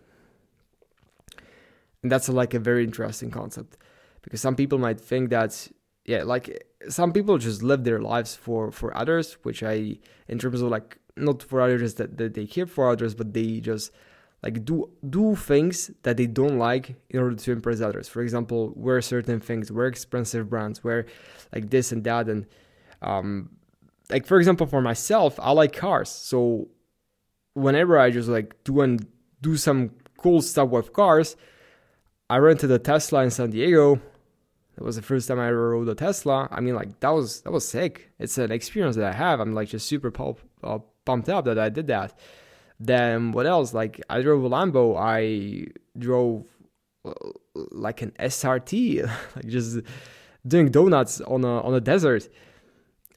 And 2.03 2.11
that's 2.11 2.29
like 2.29 2.53
a 2.53 2.59
very 2.59 2.83
interesting 2.83 3.31
concept 3.31 3.77
because 4.21 4.41
some 4.41 4.55
people 4.55 4.77
might 4.77 4.99
think 4.99 5.29
that 5.29 5.67
yeah 6.05 6.23
like 6.23 6.67
some 6.89 7.13
people 7.13 7.37
just 7.37 7.63
live 7.63 7.83
their 7.83 7.99
lives 7.99 8.35
for 8.35 8.71
for 8.71 8.95
others 8.95 9.37
which 9.43 9.63
i 9.63 9.97
in 10.27 10.37
terms 10.37 10.61
of 10.61 10.69
like 10.69 10.97
not 11.15 11.41
for 11.41 11.61
others 11.61 11.93
that, 11.95 12.17
that 12.17 12.33
they 12.33 12.45
care 12.45 12.65
for 12.65 12.89
others 12.89 13.15
but 13.15 13.33
they 13.33 13.61
just 13.61 13.91
like 14.43 14.65
do 14.65 14.89
do 15.09 15.35
things 15.35 15.89
that 16.03 16.17
they 16.17 16.27
don't 16.27 16.57
like 16.57 16.95
in 17.09 17.19
order 17.19 17.35
to 17.35 17.51
impress 17.51 17.81
others 17.81 18.07
for 18.07 18.21
example 18.21 18.73
wear 18.75 19.01
certain 19.01 19.39
things 19.39 19.71
wear 19.71 19.87
expensive 19.87 20.49
brands 20.49 20.83
wear 20.83 21.05
like 21.55 21.69
this 21.69 21.91
and 21.91 22.03
that 22.03 22.27
and 22.27 22.45
um 23.01 23.49
like 24.09 24.27
for 24.27 24.37
example 24.37 24.67
for 24.67 24.81
myself 24.81 25.39
i 25.39 25.51
like 25.51 25.73
cars 25.73 26.09
so 26.09 26.67
whenever 27.53 27.97
i 27.97 28.11
just 28.11 28.29
like 28.29 28.61
do 28.63 28.81
and 28.81 29.07
do 29.41 29.55
some 29.55 29.91
cool 30.17 30.41
stuff 30.41 30.69
with 30.69 30.93
cars 30.93 31.35
i 32.29 32.37
rented 32.37 32.69
a 32.69 32.79
tesla 32.79 33.23
in 33.23 33.31
san 33.31 33.49
diego 33.49 33.99
that 34.75 34.83
was 34.83 34.95
the 34.95 35.01
first 35.01 35.27
time 35.27 35.39
I 35.39 35.49
ever 35.49 35.71
rode 35.71 35.87
a 35.87 35.95
Tesla. 35.95 36.47
I 36.51 36.59
mean, 36.59 36.73
like 36.73 36.99
that 37.01 37.09
was 37.09 37.41
that 37.41 37.51
was 37.51 37.67
sick. 37.67 38.09
It's 38.17 38.37
an 38.37 38.51
experience 38.51 38.95
that 38.95 39.05
I 39.05 39.11
have. 39.13 39.39
I'm 39.39 39.53
like 39.53 39.69
just 39.69 39.87
super 39.87 40.11
uh, 40.63 40.79
pumped 41.05 41.29
up 41.29 41.45
that 41.45 41.59
I 41.59 41.69
did 41.69 41.87
that. 41.87 42.17
Then 42.85 43.31
what 43.31 43.45
else? 43.45 43.73
Like 43.73 44.01
I 44.09 44.21
drove 44.21 44.43
a 44.43 44.49
Lambo. 44.49 44.97
I 44.97 45.67
drove 45.97 46.45
uh, 47.05 47.13
like 47.71 48.01
an 48.01 48.11
SRT, 48.19 49.09
like 49.35 49.47
just 49.47 49.79
doing 50.45 50.69
donuts 50.69 51.21
on 51.21 51.45
a 51.45 51.61
on 51.61 51.73
a 51.73 51.79
desert. 51.79 52.27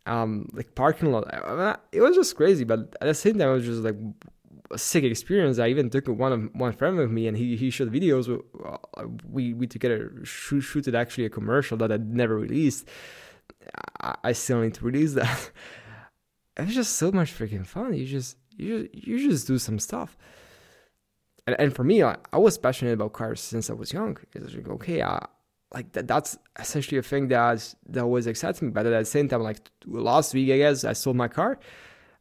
Um, 0.06 0.48
like 0.52 0.76
parking 0.76 1.10
lot. 1.10 1.26
It 1.90 2.00
was 2.00 2.14
just 2.14 2.36
crazy, 2.36 2.62
but 2.62 2.94
at 3.00 3.06
the 3.06 3.14
same 3.14 3.38
time, 3.38 3.48
it 3.48 3.54
was 3.54 3.64
just 3.64 3.82
like, 3.82 3.96
a 4.70 4.78
sick 4.78 5.02
experience. 5.02 5.58
I 5.58 5.66
even 5.66 5.90
took 5.90 6.06
one 6.06 6.32
of 6.32 6.54
one 6.54 6.72
friend 6.72 6.96
with 6.96 7.10
me, 7.10 7.26
and 7.26 7.36
he 7.36 7.56
he 7.56 7.70
shot 7.70 7.88
videos. 7.88 8.28
We 9.28 9.52
we 9.52 9.66
together 9.66 10.12
shoot, 10.22 10.60
shooted 10.60 10.94
actually 10.94 11.24
a 11.24 11.30
commercial 11.30 11.76
that 11.78 11.90
I 11.90 11.96
never 11.96 12.36
released. 12.36 12.88
I, 14.00 14.14
I 14.22 14.32
still 14.32 14.60
need 14.60 14.74
to 14.74 14.84
release 14.84 15.14
that. 15.14 15.50
it 16.56 16.66
was 16.66 16.74
just 16.74 16.94
so 16.96 17.10
much 17.10 17.36
freaking 17.36 17.66
fun. 17.66 17.94
You 17.94 18.06
just 18.06 18.36
you 18.56 18.88
just, 18.88 19.06
you 19.06 19.30
just 19.30 19.46
do 19.46 19.58
some 19.58 19.78
stuff. 19.78 20.16
And, 21.46 21.56
and 21.58 21.74
for 21.74 21.84
me, 21.84 22.02
I, 22.02 22.16
I 22.32 22.38
was 22.38 22.58
passionate 22.58 22.92
about 22.92 23.12
cars 23.12 23.40
since 23.40 23.70
I 23.70 23.74
was 23.74 23.92
young. 23.92 24.18
It's 24.34 24.54
like 24.54 24.68
okay, 24.68 25.02
I, 25.02 25.24
like 25.74 25.92
that, 25.92 26.08
that's 26.08 26.36
essentially 26.58 26.98
a 26.98 27.02
thing 27.02 27.28
that 27.28 27.74
that 27.88 28.06
was 28.06 28.26
exciting 28.26 28.68
me. 28.68 28.72
But 28.72 28.86
at 28.86 28.98
the 28.98 29.04
same 29.04 29.28
time, 29.28 29.42
like 29.42 29.58
last 29.86 30.34
week, 30.34 30.50
I 30.50 30.58
guess 30.58 30.84
I 30.84 30.92
sold 30.92 31.16
my 31.16 31.28
car 31.28 31.58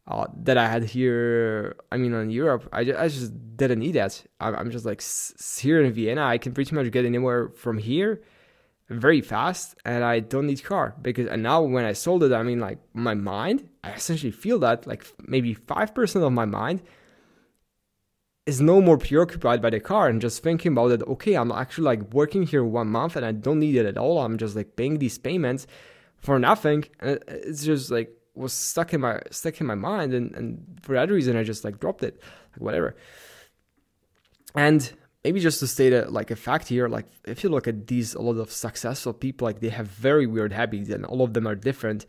uh, 0.07 0.27
that 0.43 0.57
I 0.57 0.67
had 0.67 0.83
here. 0.83 1.75
I 1.91 1.97
mean, 1.97 2.13
in 2.13 2.29
Europe, 2.29 2.69
I 2.71 2.83
just, 2.83 2.99
I 2.99 3.07
just 3.07 3.57
didn't 3.57 3.79
need 3.79 3.93
that. 3.93 4.23
I'm, 4.39 4.55
I'm 4.55 4.71
just 4.71 4.85
like 4.85 5.01
s- 5.01 5.59
here 5.61 5.81
in 5.81 5.91
Vienna. 5.91 6.23
I 6.23 6.37
can 6.37 6.53
pretty 6.53 6.75
much 6.75 6.91
get 6.91 7.05
anywhere 7.05 7.49
from 7.49 7.77
here 7.77 8.21
very 8.89 9.21
fast, 9.21 9.75
and 9.83 10.03
I 10.03 10.19
don't 10.19 10.47
need 10.47 10.63
car 10.63 10.95
because. 11.01 11.27
And 11.27 11.43
now 11.43 11.61
when 11.61 11.85
I 11.85 11.93
sold 11.93 12.23
it, 12.23 12.31
I 12.31 12.43
mean, 12.43 12.59
like 12.59 12.79
my 12.93 13.13
mind, 13.13 13.67
I 13.83 13.91
essentially 13.93 14.31
feel 14.31 14.59
that 14.59 14.85
like 14.85 15.05
maybe 15.27 15.53
five 15.53 15.95
percent 15.95 16.23
of 16.23 16.31
my 16.31 16.45
mind 16.45 16.81
is 18.45 18.61
no 18.61 18.79
more 18.79 18.97
preoccupied 18.97 19.59
by 19.59 19.71
the 19.71 19.79
car 19.79 20.07
and 20.07 20.21
just 20.21 20.43
thinking 20.43 20.73
about 20.73 20.91
it. 20.91 21.01
Okay, 21.03 21.33
I'm 21.33 21.51
actually 21.51 21.85
like 21.85 22.13
working 22.13 22.43
here 22.43 22.63
one 22.63 22.87
month 22.87 23.15
and 23.15 23.25
I 23.25 23.31
don't 23.31 23.59
need 23.59 23.75
it 23.75 23.87
at 23.87 23.97
all. 23.97 24.19
I'm 24.19 24.37
just 24.37 24.55
like 24.55 24.75
paying 24.75 24.99
these 24.99 25.17
payments 25.17 25.65
for 26.17 26.37
nothing, 26.37 26.85
and 26.99 27.19
it's 27.27 27.63
just 27.63 27.89
like 27.89 28.11
was 28.35 28.53
stuck 28.53 28.93
in 28.93 29.01
my 29.01 29.21
stuck 29.31 29.59
in 29.61 29.67
my 29.67 29.75
mind 29.75 30.13
and, 30.13 30.35
and 30.35 30.79
for 30.81 30.93
that 30.93 31.09
reason 31.09 31.37
I 31.37 31.43
just 31.43 31.63
like 31.63 31.79
dropped 31.79 32.03
it 32.03 32.21
like 32.51 32.61
whatever 32.61 32.95
and 34.53 34.91
maybe 35.25 35.39
just 35.39 35.59
to 35.59 35.65
state 35.65 35.91
a, 35.91 36.07
like 36.19 36.29
a 36.29 36.35
fact 36.35 36.67
here 36.67 36.87
like 36.87 37.07
if 37.25 37.43
you 37.43 37.49
look 37.49 37.67
at 37.67 37.87
these 37.87 38.13
a 38.13 38.21
lot 38.21 38.37
of 38.37 38.51
successful 38.51 39.11
people 39.11 39.43
like 39.47 39.59
they 39.59 39.69
have 39.79 39.87
very 39.87 40.27
weird 40.27 40.53
habits 40.53 40.89
and 40.91 41.03
all 41.03 41.23
of 41.23 41.33
them 41.33 41.47
are 41.47 41.55
different. 41.55 42.05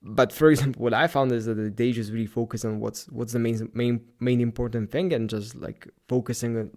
But 0.00 0.32
for 0.32 0.48
example 0.50 0.82
what 0.82 0.94
I 0.94 1.06
found 1.06 1.32
is 1.32 1.44
that 1.44 1.76
they 1.76 1.92
just 1.92 2.10
really 2.10 2.32
focus 2.40 2.64
on 2.64 2.80
what's 2.80 3.00
what's 3.16 3.34
the 3.34 3.42
main 3.46 3.70
main 3.74 4.00
main 4.20 4.40
important 4.40 4.90
thing 4.90 5.12
and 5.12 5.28
just 5.28 5.54
like 5.66 5.80
focusing 6.08 6.52
on 6.56 6.70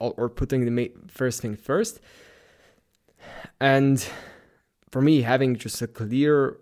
or 0.00 0.28
putting 0.28 0.64
the 0.64 0.72
main, 0.72 0.90
first 1.06 1.42
thing 1.42 1.54
first. 1.54 2.00
And 3.60 4.04
for 4.90 5.00
me 5.00 5.22
having 5.22 5.54
just 5.54 5.80
a 5.80 5.86
clear 5.86 6.58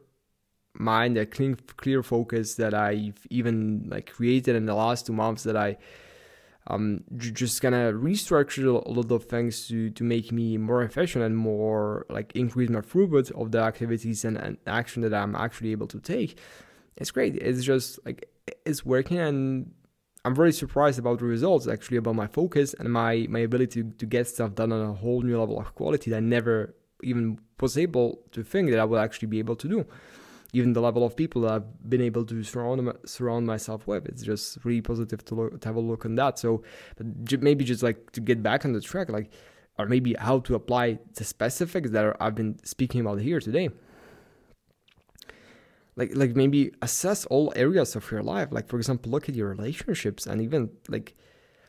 mind, 0.74 1.16
a 1.16 1.24
clean, 1.24 1.54
clear 1.82 2.02
focus 2.02 2.56
that 2.56 2.74
I've 2.74 3.26
even 3.30 3.86
like 3.94 4.12
created 4.12 4.56
in 4.56 4.66
the 4.66 4.74
last 4.74 5.06
two 5.06 5.14
months 5.14 5.44
that 5.44 5.56
I 5.56 5.78
um 6.70 7.04
just 7.16 7.60
gonna 7.62 7.92
restructure 7.92 8.64
a 8.84 8.90
lot 8.90 9.10
of 9.10 9.24
things 9.24 9.66
to 9.68 9.90
to 9.90 10.04
make 10.04 10.32
me 10.32 10.56
more 10.56 10.82
efficient 10.82 11.24
and 11.24 11.36
more 11.36 12.06
like 12.08 12.32
increase 12.34 12.70
my 12.70 12.80
throughput 12.80 13.30
of 13.32 13.50
the 13.52 13.58
activities 13.58 14.24
and, 14.24 14.36
and 14.36 14.56
action 14.66 15.02
that 15.02 15.14
I'm 15.14 15.34
actually 15.34 15.72
able 15.72 15.88
to 15.88 16.00
take. 16.00 16.38
It's 16.96 17.10
great. 17.10 17.36
It's 17.36 17.64
just 17.64 17.98
like 18.04 18.28
it's 18.66 18.84
working 18.84 19.18
and 19.18 19.72
I'm 20.24 20.34
very 20.34 20.52
surprised 20.52 20.98
about 20.98 21.18
the 21.20 21.24
results 21.24 21.66
actually 21.66 21.96
about 21.96 22.14
my 22.14 22.26
focus 22.26 22.74
and 22.78 22.92
my 22.92 23.26
my 23.28 23.40
ability 23.40 23.82
to, 23.82 23.90
to 23.90 24.06
get 24.06 24.28
stuff 24.28 24.54
done 24.54 24.72
on 24.72 24.82
a 24.82 24.92
whole 24.92 25.22
new 25.22 25.38
level 25.38 25.58
of 25.58 25.74
quality 25.74 26.10
that 26.10 26.18
I 26.18 26.20
never 26.20 26.74
even 27.02 27.38
was 27.60 27.78
able 27.78 28.20
to 28.32 28.42
think 28.42 28.70
that 28.70 28.78
I 28.78 28.84
would 28.84 29.00
actually 29.00 29.28
be 29.28 29.38
able 29.38 29.56
to 29.56 29.68
do 29.68 29.86
even 30.52 30.73
the 30.73 30.80
level 30.80 31.04
of 31.04 31.16
people 31.16 31.42
that 31.42 31.52
I've 31.52 31.90
been 31.90 32.00
able 32.00 32.25
to 32.26 32.42
surround 32.42 32.92
surround 33.04 33.47
myself 33.47 33.87
with. 33.87 34.07
It's 34.07 34.23
just 34.23 34.59
really 34.64 34.80
positive 34.80 35.25
to, 35.26 35.35
look, 35.35 35.61
to 35.61 35.69
have 35.69 35.76
a 35.76 35.80
look 35.80 36.04
on 36.04 36.14
that. 36.16 36.38
So 36.38 36.62
maybe 36.99 37.64
just 37.64 37.83
like 37.83 38.11
to 38.12 38.21
get 38.21 38.42
back 38.42 38.64
on 38.64 38.73
the 38.73 38.80
track, 38.80 39.09
like 39.11 39.30
or 39.78 39.87
maybe 39.87 40.14
how 40.19 40.40
to 40.40 40.54
apply 40.54 40.99
the 41.14 41.25
specifics 41.25 41.90
that 41.90 42.04
are, 42.04 42.16
I've 42.21 42.35
been 42.35 42.59
speaking 42.64 43.00
about 43.00 43.21
here 43.21 43.40
today. 43.40 43.71
Like 45.97 46.11
like 46.14 46.37
maybe 46.37 46.73
assess 46.83 47.25
all 47.26 47.52
areas 47.57 47.97
of 47.97 48.11
your 48.11 48.23
life. 48.23 48.49
Like 48.50 48.69
for 48.69 48.76
example, 48.76 49.11
look 49.11 49.28
at 49.28 49.35
your 49.35 49.49
relationships 49.49 50.26
and 50.26 50.40
even 50.40 50.71
like, 50.88 51.14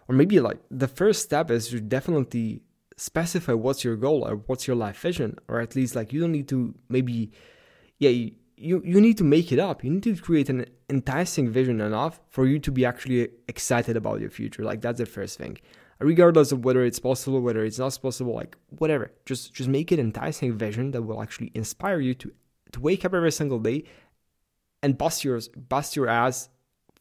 or 0.08 0.16
maybe 0.16 0.40
like 0.40 0.60
the 0.70 0.88
first 0.88 1.24
step 1.24 1.52
is 1.52 1.70
to 1.70 1.80
definitely 1.80 2.62
specify 2.98 3.54
what's 3.54 3.84
your 3.84 3.96
goal 3.96 4.28
or 4.28 4.36
what's 4.46 4.68
your 4.68 4.76
life 4.76 5.00
vision, 5.00 5.38
or 5.48 5.60
at 5.60 5.76
least 5.76 5.96
like 5.96 6.14
you 6.14 6.20
don't 6.22 6.32
need 6.32 6.48
to 6.50 6.76
maybe 6.90 7.32
yeah 7.98 8.30
you 8.62 8.82
you 8.86 9.01
need 9.01 9.18
to 9.18 9.24
make 9.24 9.51
it 9.51 9.60
up. 9.60 9.84
You 9.84 9.89
need 9.89 10.03
to 10.03 10.15
create 10.15 10.50
an 10.50 10.65
enticing 10.89 11.50
vision 11.50 11.82
enough 11.82 12.22
for 12.30 12.46
you 12.46 12.60
to 12.60 12.72
be 12.72 12.86
actually 12.86 13.30
excited 13.48 13.98
about 13.98 14.22
your 14.22 14.30
future. 14.30 14.63
Like 14.63 14.82
that's 14.82 15.00
the 15.00 15.06
first 15.06 15.38
thing. 15.38 15.58
Regardless 16.00 16.51
of 16.51 16.63
whether 16.65 16.84
it's 16.84 17.00
possible, 17.00 17.41
whether 17.41 17.63
it's 17.63 17.80
not 17.80 17.98
possible, 18.01 18.34
like 18.34 18.58
whatever. 18.70 19.12
Just 19.25 19.53
just 19.53 19.70
make 19.70 19.91
it 19.91 20.00
enticing 20.00 20.53
vision 20.53 20.91
that 20.91 21.01
will 21.01 21.22
actually 21.22 21.51
inspire 21.53 22.00
you 22.00 22.13
to 22.15 22.32
to 22.74 22.80
wake 22.80 23.03
up 23.03 23.13
every 23.13 23.32
single 23.32 23.60
day 23.60 23.84
and 24.84 24.98
bust 24.98 25.24
your 25.24 25.39
bust 25.70 25.96
your 25.96 26.08
ass 26.08 26.50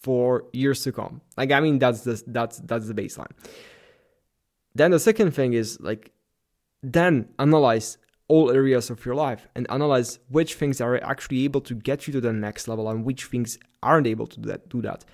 for 0.00 0.45
years 0.52 0.83
to 0.85 0.93
come. 0.93 1.21
Like 1.37 1.52
I 1.52 1.61
mean 1.61 1.79
that's 1.79 2.02
the 2.02 2.23
that's 2.26 2.59
that's 2.61 2.88
the 2.88 2.95
baseline. 2.95 3.33
Then 4.75 4.90
the 4.93 5.00
second 5.00 5.33
thing 5.33 5.52
is 5.52 5.79
like 5.81 6.12
then 6.83 7.29
analyze 7.38 7.99
all 8.31 8.53
areas 8.53 8.91
of 8.91 9.05
your 9.05 9.17
life 9.17 9.49
and 9.57 9.67
analyze 9.71 10.21
which 10.29 10.55
things 10.55 10.81
are 10.81 11.03
actually 11.03 11.43
able 11.43 11.61
to 11.61 11.75
get 11.75 12.07
you 12.07 12.13
to 12.13 12.21
the 12.21 12.33
next 12.33 12.69
level 12.69 12.89
and 12.89 13.05
which 13.05 13.25
things 13.25 13.59
aren't 13.83 14.07
able 14.07 14.29
to 14.29 14.39
do 14.69 14.81
that. 14.81 15.05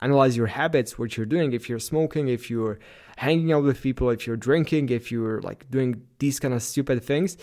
Analyze 0.00 0.36
your 0.36 0.46
habits, 0.46 0.96
what 0.96 1.16
you're 1.16 1.26
doing. 1.26 1.52
If 1.52 1.68
you're 1.68 1.80
smoking, 1.92 2.28
if 2.28 2.48
you're 2.48 2.78
hanging 3.16 3.52
out 3.52 3.64
with 3.64 3.82
people, 3.82 4.08
if 4.10 4.24
you're 4.24 4.36
drinking, 4.36 4.88
if 4.90 5.10
you're 5.10 5.40
like 5.42 5.68
doing 5.68 6.02
these 6.20 6.38
kind 6.38 6.54
of 6.54 6.62
stupid 6.62 7.02
things, 7.02 7.36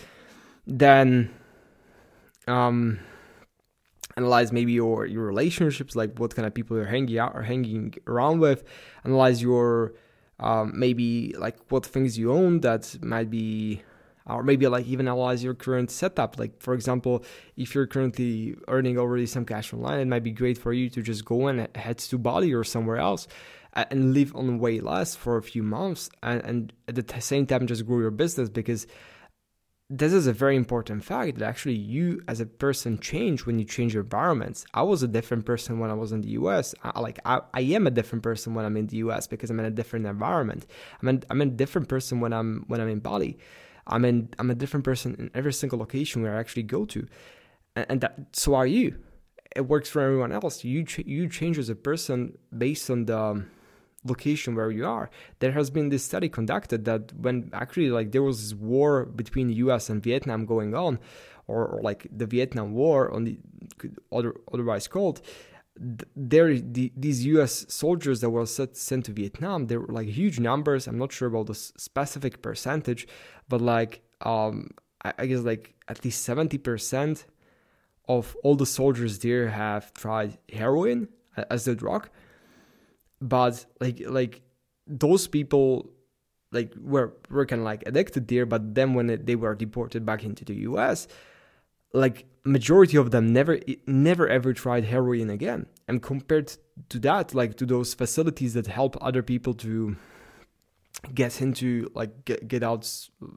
then 0.66 1.30
um, 2.46 2.98
analyze 4.16 4.50
maybe 4.50 4.72
your 4.72 5.04
your 5.04 5.24
relationships, 5.26 5.94
like 5.94 6.18
what 6.18 6.34
kind 6.34 6.46
of 6.46 6.54
people 6.54 6.74
you're 6.78 6.94
hanging 6.96 7.18
out 7.18 7.32
or 7.36 7.42
hanging 7.42 7.94
around 8.06 8.40
with. 8.40 8.64
Analyze 9.04 9.42
your 9.42 9.92
um, 10.40 10.72
maybe 10.74 11.34
like 11.38 11.56
what 11.68 11.84
things 11.84 12.18
you 12.18 12.32
own 12.32 12.60
that 12.60 12.82
might 13.02 13.30
be 13.30 13.82
or 14.28 14.42
maybe 14.42 14.66
like 14.66 14.86
even 14.86 15.08
analyze 15.08 15.42
your 15.42 15.54
current 15.54 15.90
setup. 15.90 16.38
Like 16.38 16.60
for 16.62 16.74
example, 16.74 17.24
if 17.56 17.74
you're 17.74 17.86
currently 17.86 18.56
earning 18.68 18.98
already 18.98 19.26
some 19.26 19.44
cash 19.44 19.72
online, 19.72 20.00
it 20.00 20.06
might 20.06 20.24
be 20.24 20.32
great 20.32 20.58
for 20.58 20.72
you 20.72 20.88
to 20.90 21.02
just 21.02 21.24
go 21.24 21.46
and 21.46 21.68
head 21.76 21.98
to 21.98 22.18
Bali 22.18 22.52
or 22.52 22.64
somewhere 22.64 22.98
else 22.98 23.28
and 23.74 24.14
live 24.14 24.34
on 24.34 24.58
way 24.58 24.80
less 24.80 25.14
for 25.14 25.36
a 25.36 25.42
few 25.42 25.62
months 25.62 26.10
and, 26.22 26.42
and 26.42 26.72
at 26.88 27.06
the 27.06 27.20
same 27.20 27.46
time 27.46 27.66
just 27.66 27.86
grow 27.86 28.00
your 28.00 28.10
business 28.10 28.48
because 28.48 28.86
this 29.90 30.12
is 30.12 30.26
a 30.26 30.32
very 30.34 30.54
important 30.54 31.02
fact 31.02 31.38
that 31.38 31.48
actually 31.48 31.74
you 31.74 32.22
as 32.28 32.40
a 32.40 32.46
person 32.46 32.98
change 32.98 33.46
when 33.46 33.58
you 33.58 33.64
change 33.64 33.94
your 33.94 34.02
environments. 34.02 34.66
I 34.74 34.82
was 34.82 35.02
a 35.02 35.08
different 35.08 35.46
person 35.46 35.78
when 35.78 35.90
I 35.90 35.94
was 35.94 36.12
in 36.12 36.20
the 36.20 36.30
US. 36.30 36.74
I, 36.82 37.00
like 37.00 37.18
I, 37.24 37.40
I 37.54 37.62
am 37.62 37.86
a 37.86 37.90
different 37.90 38.22
person 38.22 38.54
when 38.54 38.66
I'm 38.66 38.76
in 38.76 38.88
the 38.88 38.98
US 38.98 39.26
because 39.26 39.48
I'm 39.48 39.58
in 39.60 39.64
a 39.64 39.70
different 39.70 40.04
environment. 40.04 40.66
I'm 41.00 41.08
in, 41.08 41.22
I'm 41.30 41.40
a 41.40 41.46
different 41.46 41.88
person 41.88 42.20
when 42.20 42.34
I'm 42.34 42.64
when 42.66 42.82
I'm 42.82 42.88
in 42.88 42.98
Bali. 42.98 43.38
I'm 43.88 44.04
in 44.04 44.28
I'm 44.38 44.50
a 44.50 44.54
different 44.54 44.84
person 44.84 45.16
in 45.18 45.30
every 45.34 45.52
single 45.52 45.78
location 45.78 46.22
where 46.22 46.36
I 46.36 46.40
actually 46.40 46.64
go 46.64 46.84
to, 46.86 47.06
and, 47.74 47.86
and 47.88 48.00
that 48.02 48.18
so 48.32 48.54
are 48.54 48.66
you. 48.66 48.98
It 49.56 49.62
works 49.62 49.88
for 49.88 50.02
everyone 50.02 50.32
else. 50.32 50.62
You 50.62 50.84
ch- 50.84 51.06
you 51.06 51.28
change 51.28 51.58
as 51.58 51.68
a 51.68 51.74
person 51.74 52.36
based 52.56 52.90
on 52.90 53.06
the 53.06 53.18
um, 53.18 53.50
location 54.04 54.54
where 54.54 54.70
you 54.70 54.86
are. 54.86 55.10
There 55.38 55.52
has 55.52 55.70
been 55.70 55.88
this 55.88 56.04
study 56.04 56.28
conducted 56.28 56.84
that 56.84 57.12
when 57.14 57.50
actually 57.52 57.90
like 57.90 58.12
there 58.12 58.22
was 58.22 58.42
this 58.42 58.54
war 58.54 59.06
between 59.06 59.48
the 59.48 59.54
U.S. 59.54 59.88
and 59.88 60.02
Vietnam 60.02 60.44
going 60.44 60.74
on, 60.74 60.98
or, 61.46 61.66
or 61.66 61.82
like 61.82 62.06
the 62.10 62.26
Vietnam 62.26 62.72
War 62.72 63.10
on 63.10 63.24
the 63.24 63.38
other 64.12 64.34
otherwise 64.52 64.86
called, 64.86 65.22
there 66.16 66.58
the, 66.58 66.92
these 66.96 67.24
U.S. 67.26 67.66
soldiers 67.68 68.20
that 68.20 68.30
were 68.30 68.46
sent 68.46 69.04
to 69.06 69.12
Vietnam, 69.12 69.66
there 69.66 69.80
were 69.80 69.92
like 69.92 70.08
huge 70.08 70.40
numbers. 70.40 70.86
I'm 70.86 70.98
not 70.98 71.12
sure 71.12 71.28
about 71.28 71.46
the 71.46 71.54
specific 71.54 72.42
percentage, 72.42 73.06
but 73.48 73.60
like 73.60 74.02
um, 74.22 74.70
I, 75.04 75.12
I 75.18 75.26
guess 75.26 75.40
like 75.40 75.74
at 75.88 76.04
least 76.04 76.22
seventy 76.22 76.58
percent 76.58 77.26
of 78.08 78.36
all 78.42 78.56
the 78.56 78.66
soldiers 78.66 79.18
there 79.18 79.48
have 79.48 79.92
tried 79.94 80.38
heroin 80.52 81.08
as 81.50 81.64
the 81.64 81.74
drug, 81.74 82.08
but 83.20 83.64
like 83.80 84.02
like 84.06 84.42
those 84.86 85.28
people 85.28 85.90
like 86.50 86.72
were 86.80 87.14
were 87.30 87.46
kind 87.46 87.60
of 87.60 87.66
like 87.66 87.84
addicted 87.86 88.28
there. 88.28 88.46
But 88.46 88.74
then 88.74 88.94
when 88.94 89.24
they 89.24 89.36
were 89.36 89.54
deported 89.54 90.04
back 90.04 90.24
into 90.24 90.44
the 90.44 90.54
U.S 90.54 91.08
like 91.92 92.26
majority 92.44 92.96
of 92.96 93.10
them 93.10 93.32
never 93.32 93.58
never 93.86 94.28
ever 94.28 94.52
tried 94.52 94.84
heroin 94.84 95.30
again. 95.30 95.66
And 95.86 96.02
compared 96.02 96.56
to 96.88 96.98
that 97.00 97.34
like 97.34 97.56
to 97.56 97.66
those 97.66 97.94
facilities 97.94 98.54
that 98.54 98.66
help 98.66 98.96
other 99.00 99.22
people 99.22 99.54
to 99.54 99.96
get 101.14 101.40
into 101.40 101.90
like 101.94 102.24
get, 102.24 102.48
get 102.48 102.62
out 102.62 102.84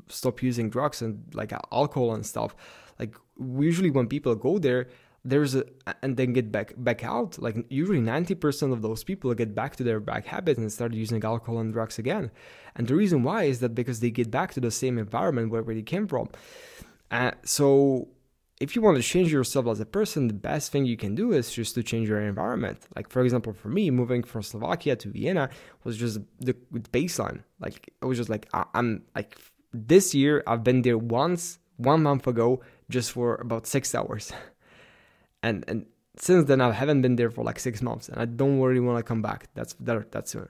stop 0.07 0.41
using 0.41 0.69
drugs 0.69 1.01
and 1.01 1.23
like 1.33 1.53
alcohol 1.71 2.13
and 2.15 2.25
stuff 2.25 2.55
like 2.99 3.15
usually 3.39 3.91
when 3.91 4.07
people 4.07 4.33
go 4.33 4.57
there 4.57 4.87
there's 5.23 5.53
a 5.53 5.63
and 6.01 6.17
then 6.17 6.33
get 6.33 6.51
back 6.51 6.73
back 6.77 7.03
out 7.03 7.37
like 7.39 7.55
usually 7.69 7.99
90% 7.99 8.73
of 8.73 8.81
those 8.81 9.03
people 9.03 9.31
get 9.35 9.53
back 9.53 9.75
to 9.75 9.83
their 9.83 9.99
bad 9.99 10.25
habits 10.25 10.57
and 10.57 10.71
start 10.71 10.93
using 10.93 11.23
alcohol 11.23 11.59
and 11.59 11.73
drugs 11.73 11.99
again. 11.99 12.31
And 12.75 12.87
the 12.87 12.95
reason 12.95 13.21
why 13.21 13.43
is 13.43 13.59
that 13.59 13.75
because 13.75 13.99
they 13.99 14.09
get 14.09 14.31
back 14.31 14.51
to 14.53 14.59
the 14.59 14.71
same 14.71 14.97
environment 14.97 15.51
where 15.51 15.63
they 15.63 15.83
came 15.83 16.07
from. 16.07 16.29
Uh, 17.11 17.31
so 17.43 18.07
if 18.61 18.75
you 18.75 18.81
want 18.81 18.95
to 18.95 19.03
change 19.03 19.31
yourself 19.31 19.65
as 19.67 19.79
a 19.79 19.85
person 19.85 20.27
the 20.27 20.33
best 20.33 20.71
thing 20.71 20.85
you 20.85 20.95
can 20.95 21.15
do 21.15 21.31
is 21.33 21.51
just 21.51 21.75
to 21.75 21.83
change 21.83 22.07
your 22.07 22.21
environment 22.21 22.77
like 22.95 23.09
for 23.09 23.21
example 23.23 23.53
for 23.53 23.69
me 23.69 23.89
moving 23.89 24.23
from 24.23 24.41
slovakia 24.41 24.95
to 24.95 25.09
vienna 25.09 25.49
was 25.83 25.97
just 25.97 26.19
the 26.39 26.53
baseline 26.93 27.43
like 27.59 27.93
it 28.01 28.05
was 28.05 28.17
just 28.17 28.29
like 28.29 28.47
i'm 28.73 29.03
like 29.15 29.37
this 29.73 30.13
year 30.13 30.43
i've 30.47 30.63
been 30.63 30.81
there 30.83 30.97
once 30.97 31.59
one 31.77 32.03
month 32.03 32.27
ago 32.27 32.61
just 32.89 33.11
for 33.11 33.35
about 33.35 33.65
six 33.65 33.95
hours 33.95 34.31
and 35.43 35.65
and 35.67 35.85
since 36.17 36.45
then 36.45 36.61
I 36.61 36.71
haven't 36.71 37.01
been 37.01 37.15
there 37.15 37.31
for 37.31 37.43
like 37.43 37.59
six 37.59 37.81
months, 37.81 38.09
and 38.09 38.21
I 38.21 38.25
don't 38.25 38.59
really 38.59 38.79
want 38.79 38.97
to 38.99 39.03
come 39.03 39.21
back. 39.21 39.47
That's 39.53 39.73
that 39.79 40.11
that's 40.11 40.31
soon. 40.31 40.49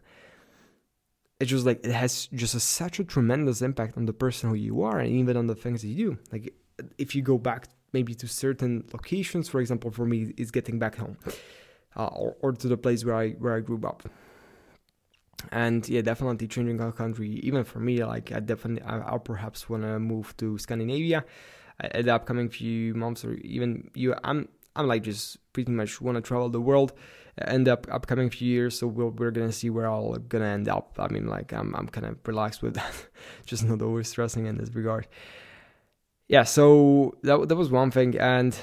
It's 1.40 1.50
just 1.50 1.66
like 1.66 1.86
it 1.86 1.92
has 1.92 2.28
just 2.34 2.56
a, 2.56 2.60
such 2.60 3.00
a 3.00 3.04
tremendous 3.04 3.62
impact 3.62 3.98
on 3.98 4.06
the 4.06 4.14
person 4.14 4.50
who 4.50 4.56
you 4.56 4.84
are, 4.84 5.00
and 5.00 5.10
even 5.10 5.38
on 5.38 5.48
the 5.48 5.56
things 5.56 5.84
you 5.86 5.96
do. 5.96 6.18
Like 6.32 6.54
if 6.98 7.16
you 7.16 7.22
go 7.22 7.38
back 7.38 7.68
maybe 7.94 8.14
to 8.16 8.28
certain 8.28 8.86
locations, 8.94 9.50
for 9.50 9.60
example, 9.60 9.92
for 9.92 10.06
me, 10.06 10.34
is 10.38 10.52
getting 10.52 10.80
back 10.80 10.96
home, 10.96 11.18
uh, 11.96 12.08
or 12.08 12.36
or 12.42 12.52
to 12.54 12.68
the 12.68 12.78
place 12.78 13.06
where 13.06 13.16
I 13.16 13.32
where 13.32 13.56
I 13.56 13.60
grew 13.60 13.80
up. 13.86 14.04
And 15.52 15.88
yeah, 15.90 16.02
definitely 16.02 16.48
changing 16.48 16.80
our 16.82 16.92
country. 16.92 17.40
Even 17.44 17.64
for 17.64 17.80
me, 17.80 18.04
like 18.04 18.32
I 18.32 18.40
definitely, 18.40 18.84
I, 18.84 19.00
I'll 19.00 19.20
perhaps 19.20 19.70
want 19.70 19.84
to 19.84 20.00
move 20.00 20.36
to 20.38 20.58
Scandinavia 20.58 21.26
in 21.84 21.90
uh, 21.92 22.02
the 22.04 22.14
upcoming 22.14 22.50
few 22.50 22.94
months, 22.94 23.26
or 23.26 23.34
even 23.36 23.90
you. 23.96 24.16
I'm 24.24 24.48
I'm 24.76 24.88
like 24.88 25.04
just 25.04 25.38
pretty 25.54 25.72
much 25.72 26.00
want 26.00 26.16
to 26.16 26.22
travel 26.22 26.50
the 26.50 26.62
world 26.62 26.94
in 27.48 27.64
the 27.64 27.74
up, 27.74 27.88
upcoming 27.92 28.30
few 28.30 28.48
years. 28.48 28.80
So 28.80 28.88
we'll, 28.88 29.10
we're 29.10 29.32
gonna 29.32 29.52
see 29.52 29.70
where 29.70 29.90
I'll 29.90 30.14
gonna 30.14 30.46
end 30.46 30.70
up. 30.70 30.96
I 31.00 31.08
mean, 31.08 31.28
like 31.28 31.54
I'm 31.54 31.76
I'm 31.76 31.88
kind 31.88 32.06
of 32.06 32.18
relaxed 32.26 32.62
with 32.62 32.74
that, 32.80 32.94
just 33.46 33.64
not 33.64 33.82
over 33.82 34.04
stressing 34.04 34.46
in 34.46 34.58
this 34.58 34.74
regard. 34.74 35.08
Yeah, 36.32 36.44
so 36.44 37.14
that 37.24 37.50
that 37.50 37.58
was 37.58 37.70
one 37.70 37.92
thing, 37.92 38.18
and 38.18 38.58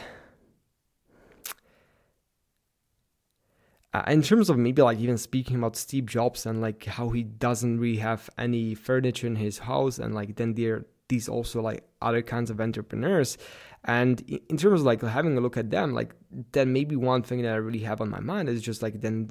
in 4.07 4.23
terms 4.23 4.49
of 4.49 4.57
maybe 4.57 4.81
like 4.81 4.99
even 4.99 5.19
speaking 5.19 5.57
about 5.57 5.77
Steve 5.77 6.07
Jobs 6.07 6.47
and 6.47 6.63
like 6.63 6.87
how 6.87 7.11
he 7.11 7.25
doesn't 7.25 7.79
really 7.79 7.99
have 7.99 8.31
any 8.39 8.75
furniture 8.75 9.27
in 9.27 9.37
his 9.37 9.59
house, 9.59 9.99
and 9.99 10.15
like 10.15 10.37
then 10.37 10.55
there 10.55 10.87
these 11.09 11.29
also 11.29 11.61
like 11.61 11.87
other 12.01 12.23
kinds 12.23 12.49
of 12.51 12.59
entrepreneurs 12.59 13.37
and 13.85 14.23
in 14.23 14.57
terms 14.57 14.81
of 14.81 14.87
like 14.87 15.03
having 15.03 15.37
a 15.37 15.41
look 15.43 15.59
at 15.59 15.69
them, 15.71 15.93
like 15.93 16.15
then 16.53 16.73
maybe 16.73 16.97
one 16.97 17.23
thing 17.23 17.43
that 17.43 17.53
I 17.53 17.57
really 17.57 17.81
have 17.81 18.01
on 18.01 18.09
my 18.09 18.21
mind 18.21 18.49
is 18.49 18.63
just 18.63 18.81
like 18.81 19.03
then 19.03 19.31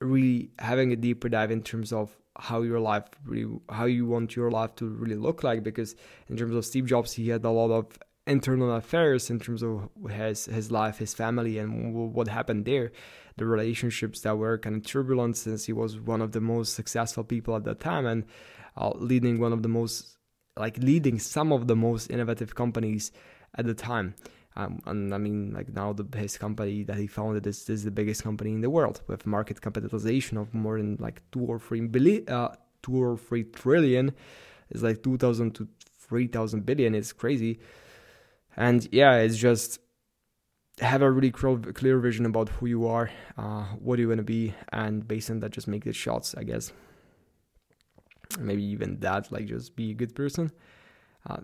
really 0.00 0.52
having 0.58 0.90
a 0.90 0.96
deeper 0.96 1.28
dive 1.28 1.50
in 1.50 1.62
terms 1.62 1.92
of 1.92 2.16
how 2.38 2.62
your 2.62 2.80
life 2.80 3.04
really 3.24 3.58
how 3.68 3.84
you 3.84 4.06
want 4.06 4.34
your 4.34 4.50
life 4.50 4.74
to 4.74 4.86
really 4.86 5.16
look 5.16 5.44
like 5.44 5.62
because 5.62 5.94
in 6.28 6.36
terms 6.36 6.54
of 6.54 6.64
Steve 6.64 6.86
Jobs 6.86 7.12
he 7.12 7.28
had 7.28 7.44
a 7.44 7.50
lot 7.50 7.70
of 7.70 7.98
internal 8.26 8.74
affairs 8.74 9.30
in 9.30 9.38
terms 9.38 9.62
of 9.62 9.88
his 10.10 10.46
his 10.46 10.70
life 10.70 10.98
his 10.98 11.14
family 11.14 11.58
and 11.58 11.94
what 12.12 12.26
happened 12.26 12.64
there 12.64 12.90
the 13.36 13.44
relationships 13.44 14.20
that 14.20 14.36
were 14.36 14.58
kind 14.58 14.76
of 14.76 14.84
turbulent 14.84 15.36
since 15.36 15.66
he 15.66 15.72
was 15.72 16.00
one 16.00 16.20
of 16.20 16.32
the 16.32 16.40
most 16.40 16.74
successful 16.74 17.22
people 17.22 17.54
at 17.54 17.64
that 17.64 17.80
time 17.80 18.06
and 18.06 18.24
uh, 18.76 18.90
leading 18.96 19.38
one 19.38 19.52
of 19.52 19.62
the 19.62 19.68
most 19.68 20.16
like 20.56 20.78
leading 20.78 21.18
some 21.18 21.52
of 21.52 21.66
the 21.66 21.76
most 21.76 22.10
innovative 22.10 22.54
companies 22.54 23.10
at 23.56 23.66
the 23.66 23.74
time. 23.74 24.14
Um, 24.56 24.80
and 24.86 25.12
I 25.12 25.18
mean, 25.18 25.52
like 25.52 25.68
now 25.74 25.92
the 25.92 26.06
his 26.16 26.38
company 26.38 26.84
that 26.84 26.96
he 26.96 27.08
founded 27.08 27.46
is, 27.46 27.68
is 27.68 27.82
the 27.82 27.90
biggest 27.90 28.22
company 28.22 28.52
in 28.52 28.60
the 28.60 28.70
world 28.70 29.02
with 29.08 29.26
market 29.26 29.60
capitalization 29.60 30.38
of 30.38 30.54
more 30.54 30.78
than 30.78 30.96
like 31.00 31.22
two 31.32 31.40
or 31.40 31.58
three 31.58 31.80
billion, 31.80 32.28
uh, 32.28 32.54
two 32.82 33.02
or 33.02 33.18
three 33.18 33.44
trillion. 33.44 34.12
It's 34.70 34.82
like 34.82 35.02
two 35.02 35.16
thousand 35.18 35.56
to 35.56 35.68
three 35.98 36.28
thousand 36.28 36.66
billion. 36.66 36.94
It's 36.94 37.12
crazy, 37.12 37.58
and 38.56 38.86
yeah, 38.92 39.16
it's 39.16 39.36
just 39.36 39.80
have 40.80 41.02
a 41.02 41.10
really 41.10 41.30
clear 41.30 41.98
vision 41.98 42.26
about 42.26 42.48
who 42.48 42.66
you 42.66 42.86
are, 42.86 43.10
uh, 43.36 43.64
what 43.78 43.98
you 43.98 44.08
want 44.08 44.18
to 44.18 44.24
be, 44.24 44.54
and 44.72 45.06
based 45.06 45.30
on 45.30 45.40
that, 45.40 45.50
just 45.50 45.66
make 45.66 45.84
the 45.84 45.92
shots. 45.92 46.34
I 46.36 46.44
guess 46.44 46.72
maybe 48.38 48.62
even 48.62 49.00
that, 49.00 49.32
like 49.32 49.46
just 49.46 49.74
be 49.74 49.90
a 49.90 49.94
good 49.94 50.14
person. 50.14 50.52
Uh, 51.28 51.38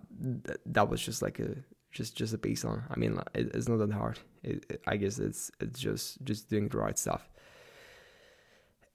th- 0.45 0.59
that 0.65 0.89
was 0.89 1.01
just 1.01 1.21
like 1.21 1.39
a 1.39 1.55
just 1.91 2.15
just 2.15 2.33
a 2.33 2.37
baseline. 2.37 2.83
I 2.89 2.97
mean, 2.97 3.19
it, 3.33 3.51
it's 3.53 3.67
not 3.67 3.77
that 3.77 3.91
hard. 3.91 4.19
It, 4.43 4.65
it, 4.69 4.81
I 4.87 4.97
guess 4.97 5.19
it's 5.19 5.51
it's 5.59 5.79
just 5.79 6.23
just 6.23 6.49
doing 6.49 6.69
the 6.69 6.77
right 6.77 6.97
stuff. 6.97 7.29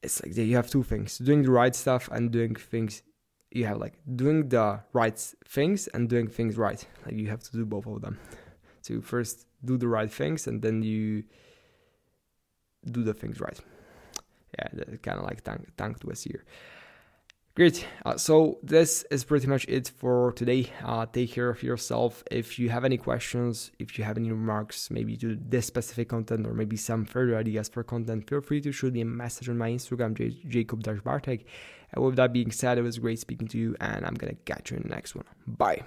It's 0.02 0.22
like 0.22 0.36
you 0.36 0.56
have 0.56 0.70
two 0.70 0.82
things: 0.82 1.18
doing 1.18 1.42
the 1.42 1.50
right 1.50 1.74
stuff 1.74 2.08
and 2.10 2.30
doing 2.30 2.54
things. 2.54 3.02
You 3.52 3.66
have 3.66 3.78
like 3.78 3.94
doing 4.16 4.48
the 4.48 4.80
right 4.92 5.18
things 5.46 5.88
and 5.88 6.08
doing 6.08 6.28
things 6.28 6.56
right. 6.56 6.84
Like 7.04 7.14
you 7.14 7.28
have 7.28 7.42
to 7.44 7.52
do 7.52 7.64
both 7.64 7.86
of 7.86 8.00
them. 8.00 8.18
So 8.82 9.00
first 9.00 9.46
do 9.64 9.76
the 9.76 9.88
right 9.88 10.10
things 10.10 10.46
and 10.46 10.62
then 10.62 10.82
you 10.82 11.24
do 12.90 13.02
the 13.02 13.14
things 13.14 13.40
right. 13.40 13.58
Yeah, 14.58 14.96
kind 15.02 15.18
of 15.18 15.24
like 15.24 15.42
tank 15.42 15.68
tank 15.76 16.00
twist 16.00 16.24
here. 16.24 16.44
Great. 17.56 17.86
Uh, 18.04 18.18
so 18.18 18.58
this 18.62 19.02
is 19.10 19.24
pretty 19.24 19.46
much 19.46 19.64
it 19.66 19.90
for 19.96 20.32
today. 20.32 20.70
Uh, 20.84 21.06
take 21.06 21.32
care 21.32 21.48
of 21.48 21.62
yourself. 21.62 22.22
If 22.30 22.58
you 22.58 22.68
have 22.68 22.84
any 22.84 22.98
questions, 22.98 23.72
if 23.78 23.98
you 23.98 24.04
have 24.04 24.18
any 24.18 24.30
remarks, 24.30 24.90
maybe 24.90 25.16
to 25.16 25.38
this 25.40 25.64
specific 25.64 26.10
content 26.10 26.46
or 26.46 26.52
maybe 26.52 26.76
some 26.76 27.06
further 27.06 27.34
ideas 27.34 27.70
for 27.70 27.82
content, 27.82 28.28
feel 28.28 28.42
free 28.42 28.60
to 28.60 28.72
shoot 28.72 28.92
me 28.92 29.00
a 29.00 29.06
message 29.06 29.48
on 29.48 29.56
my 29.56 29.70
Instagram, 29.70 30.12
J- 30.12 30.38
Jacob 30.46 30.82
Bartek. 31.02 31.46
And 31.92 32.04
with 32.04 32.16
that 32.16 32.34
being 32.34 32.50
said, 32.50 32.76
it 32.76 32.82
was 32.82 32.98
great 32.98 33.20
speaking 33.20 33.48
to 33.48 33.58
you, 33.58 33.74
and 33.80 34.04
I'm 34.04 34.14
gonna 34.14 34.34
catch 34.44 34.70
you 34.70 34.76
in 34.76 34.82
the 34.82 34.90
next 34.90 35.14
one. 35.14 35.24
Bye. 35.46 35.82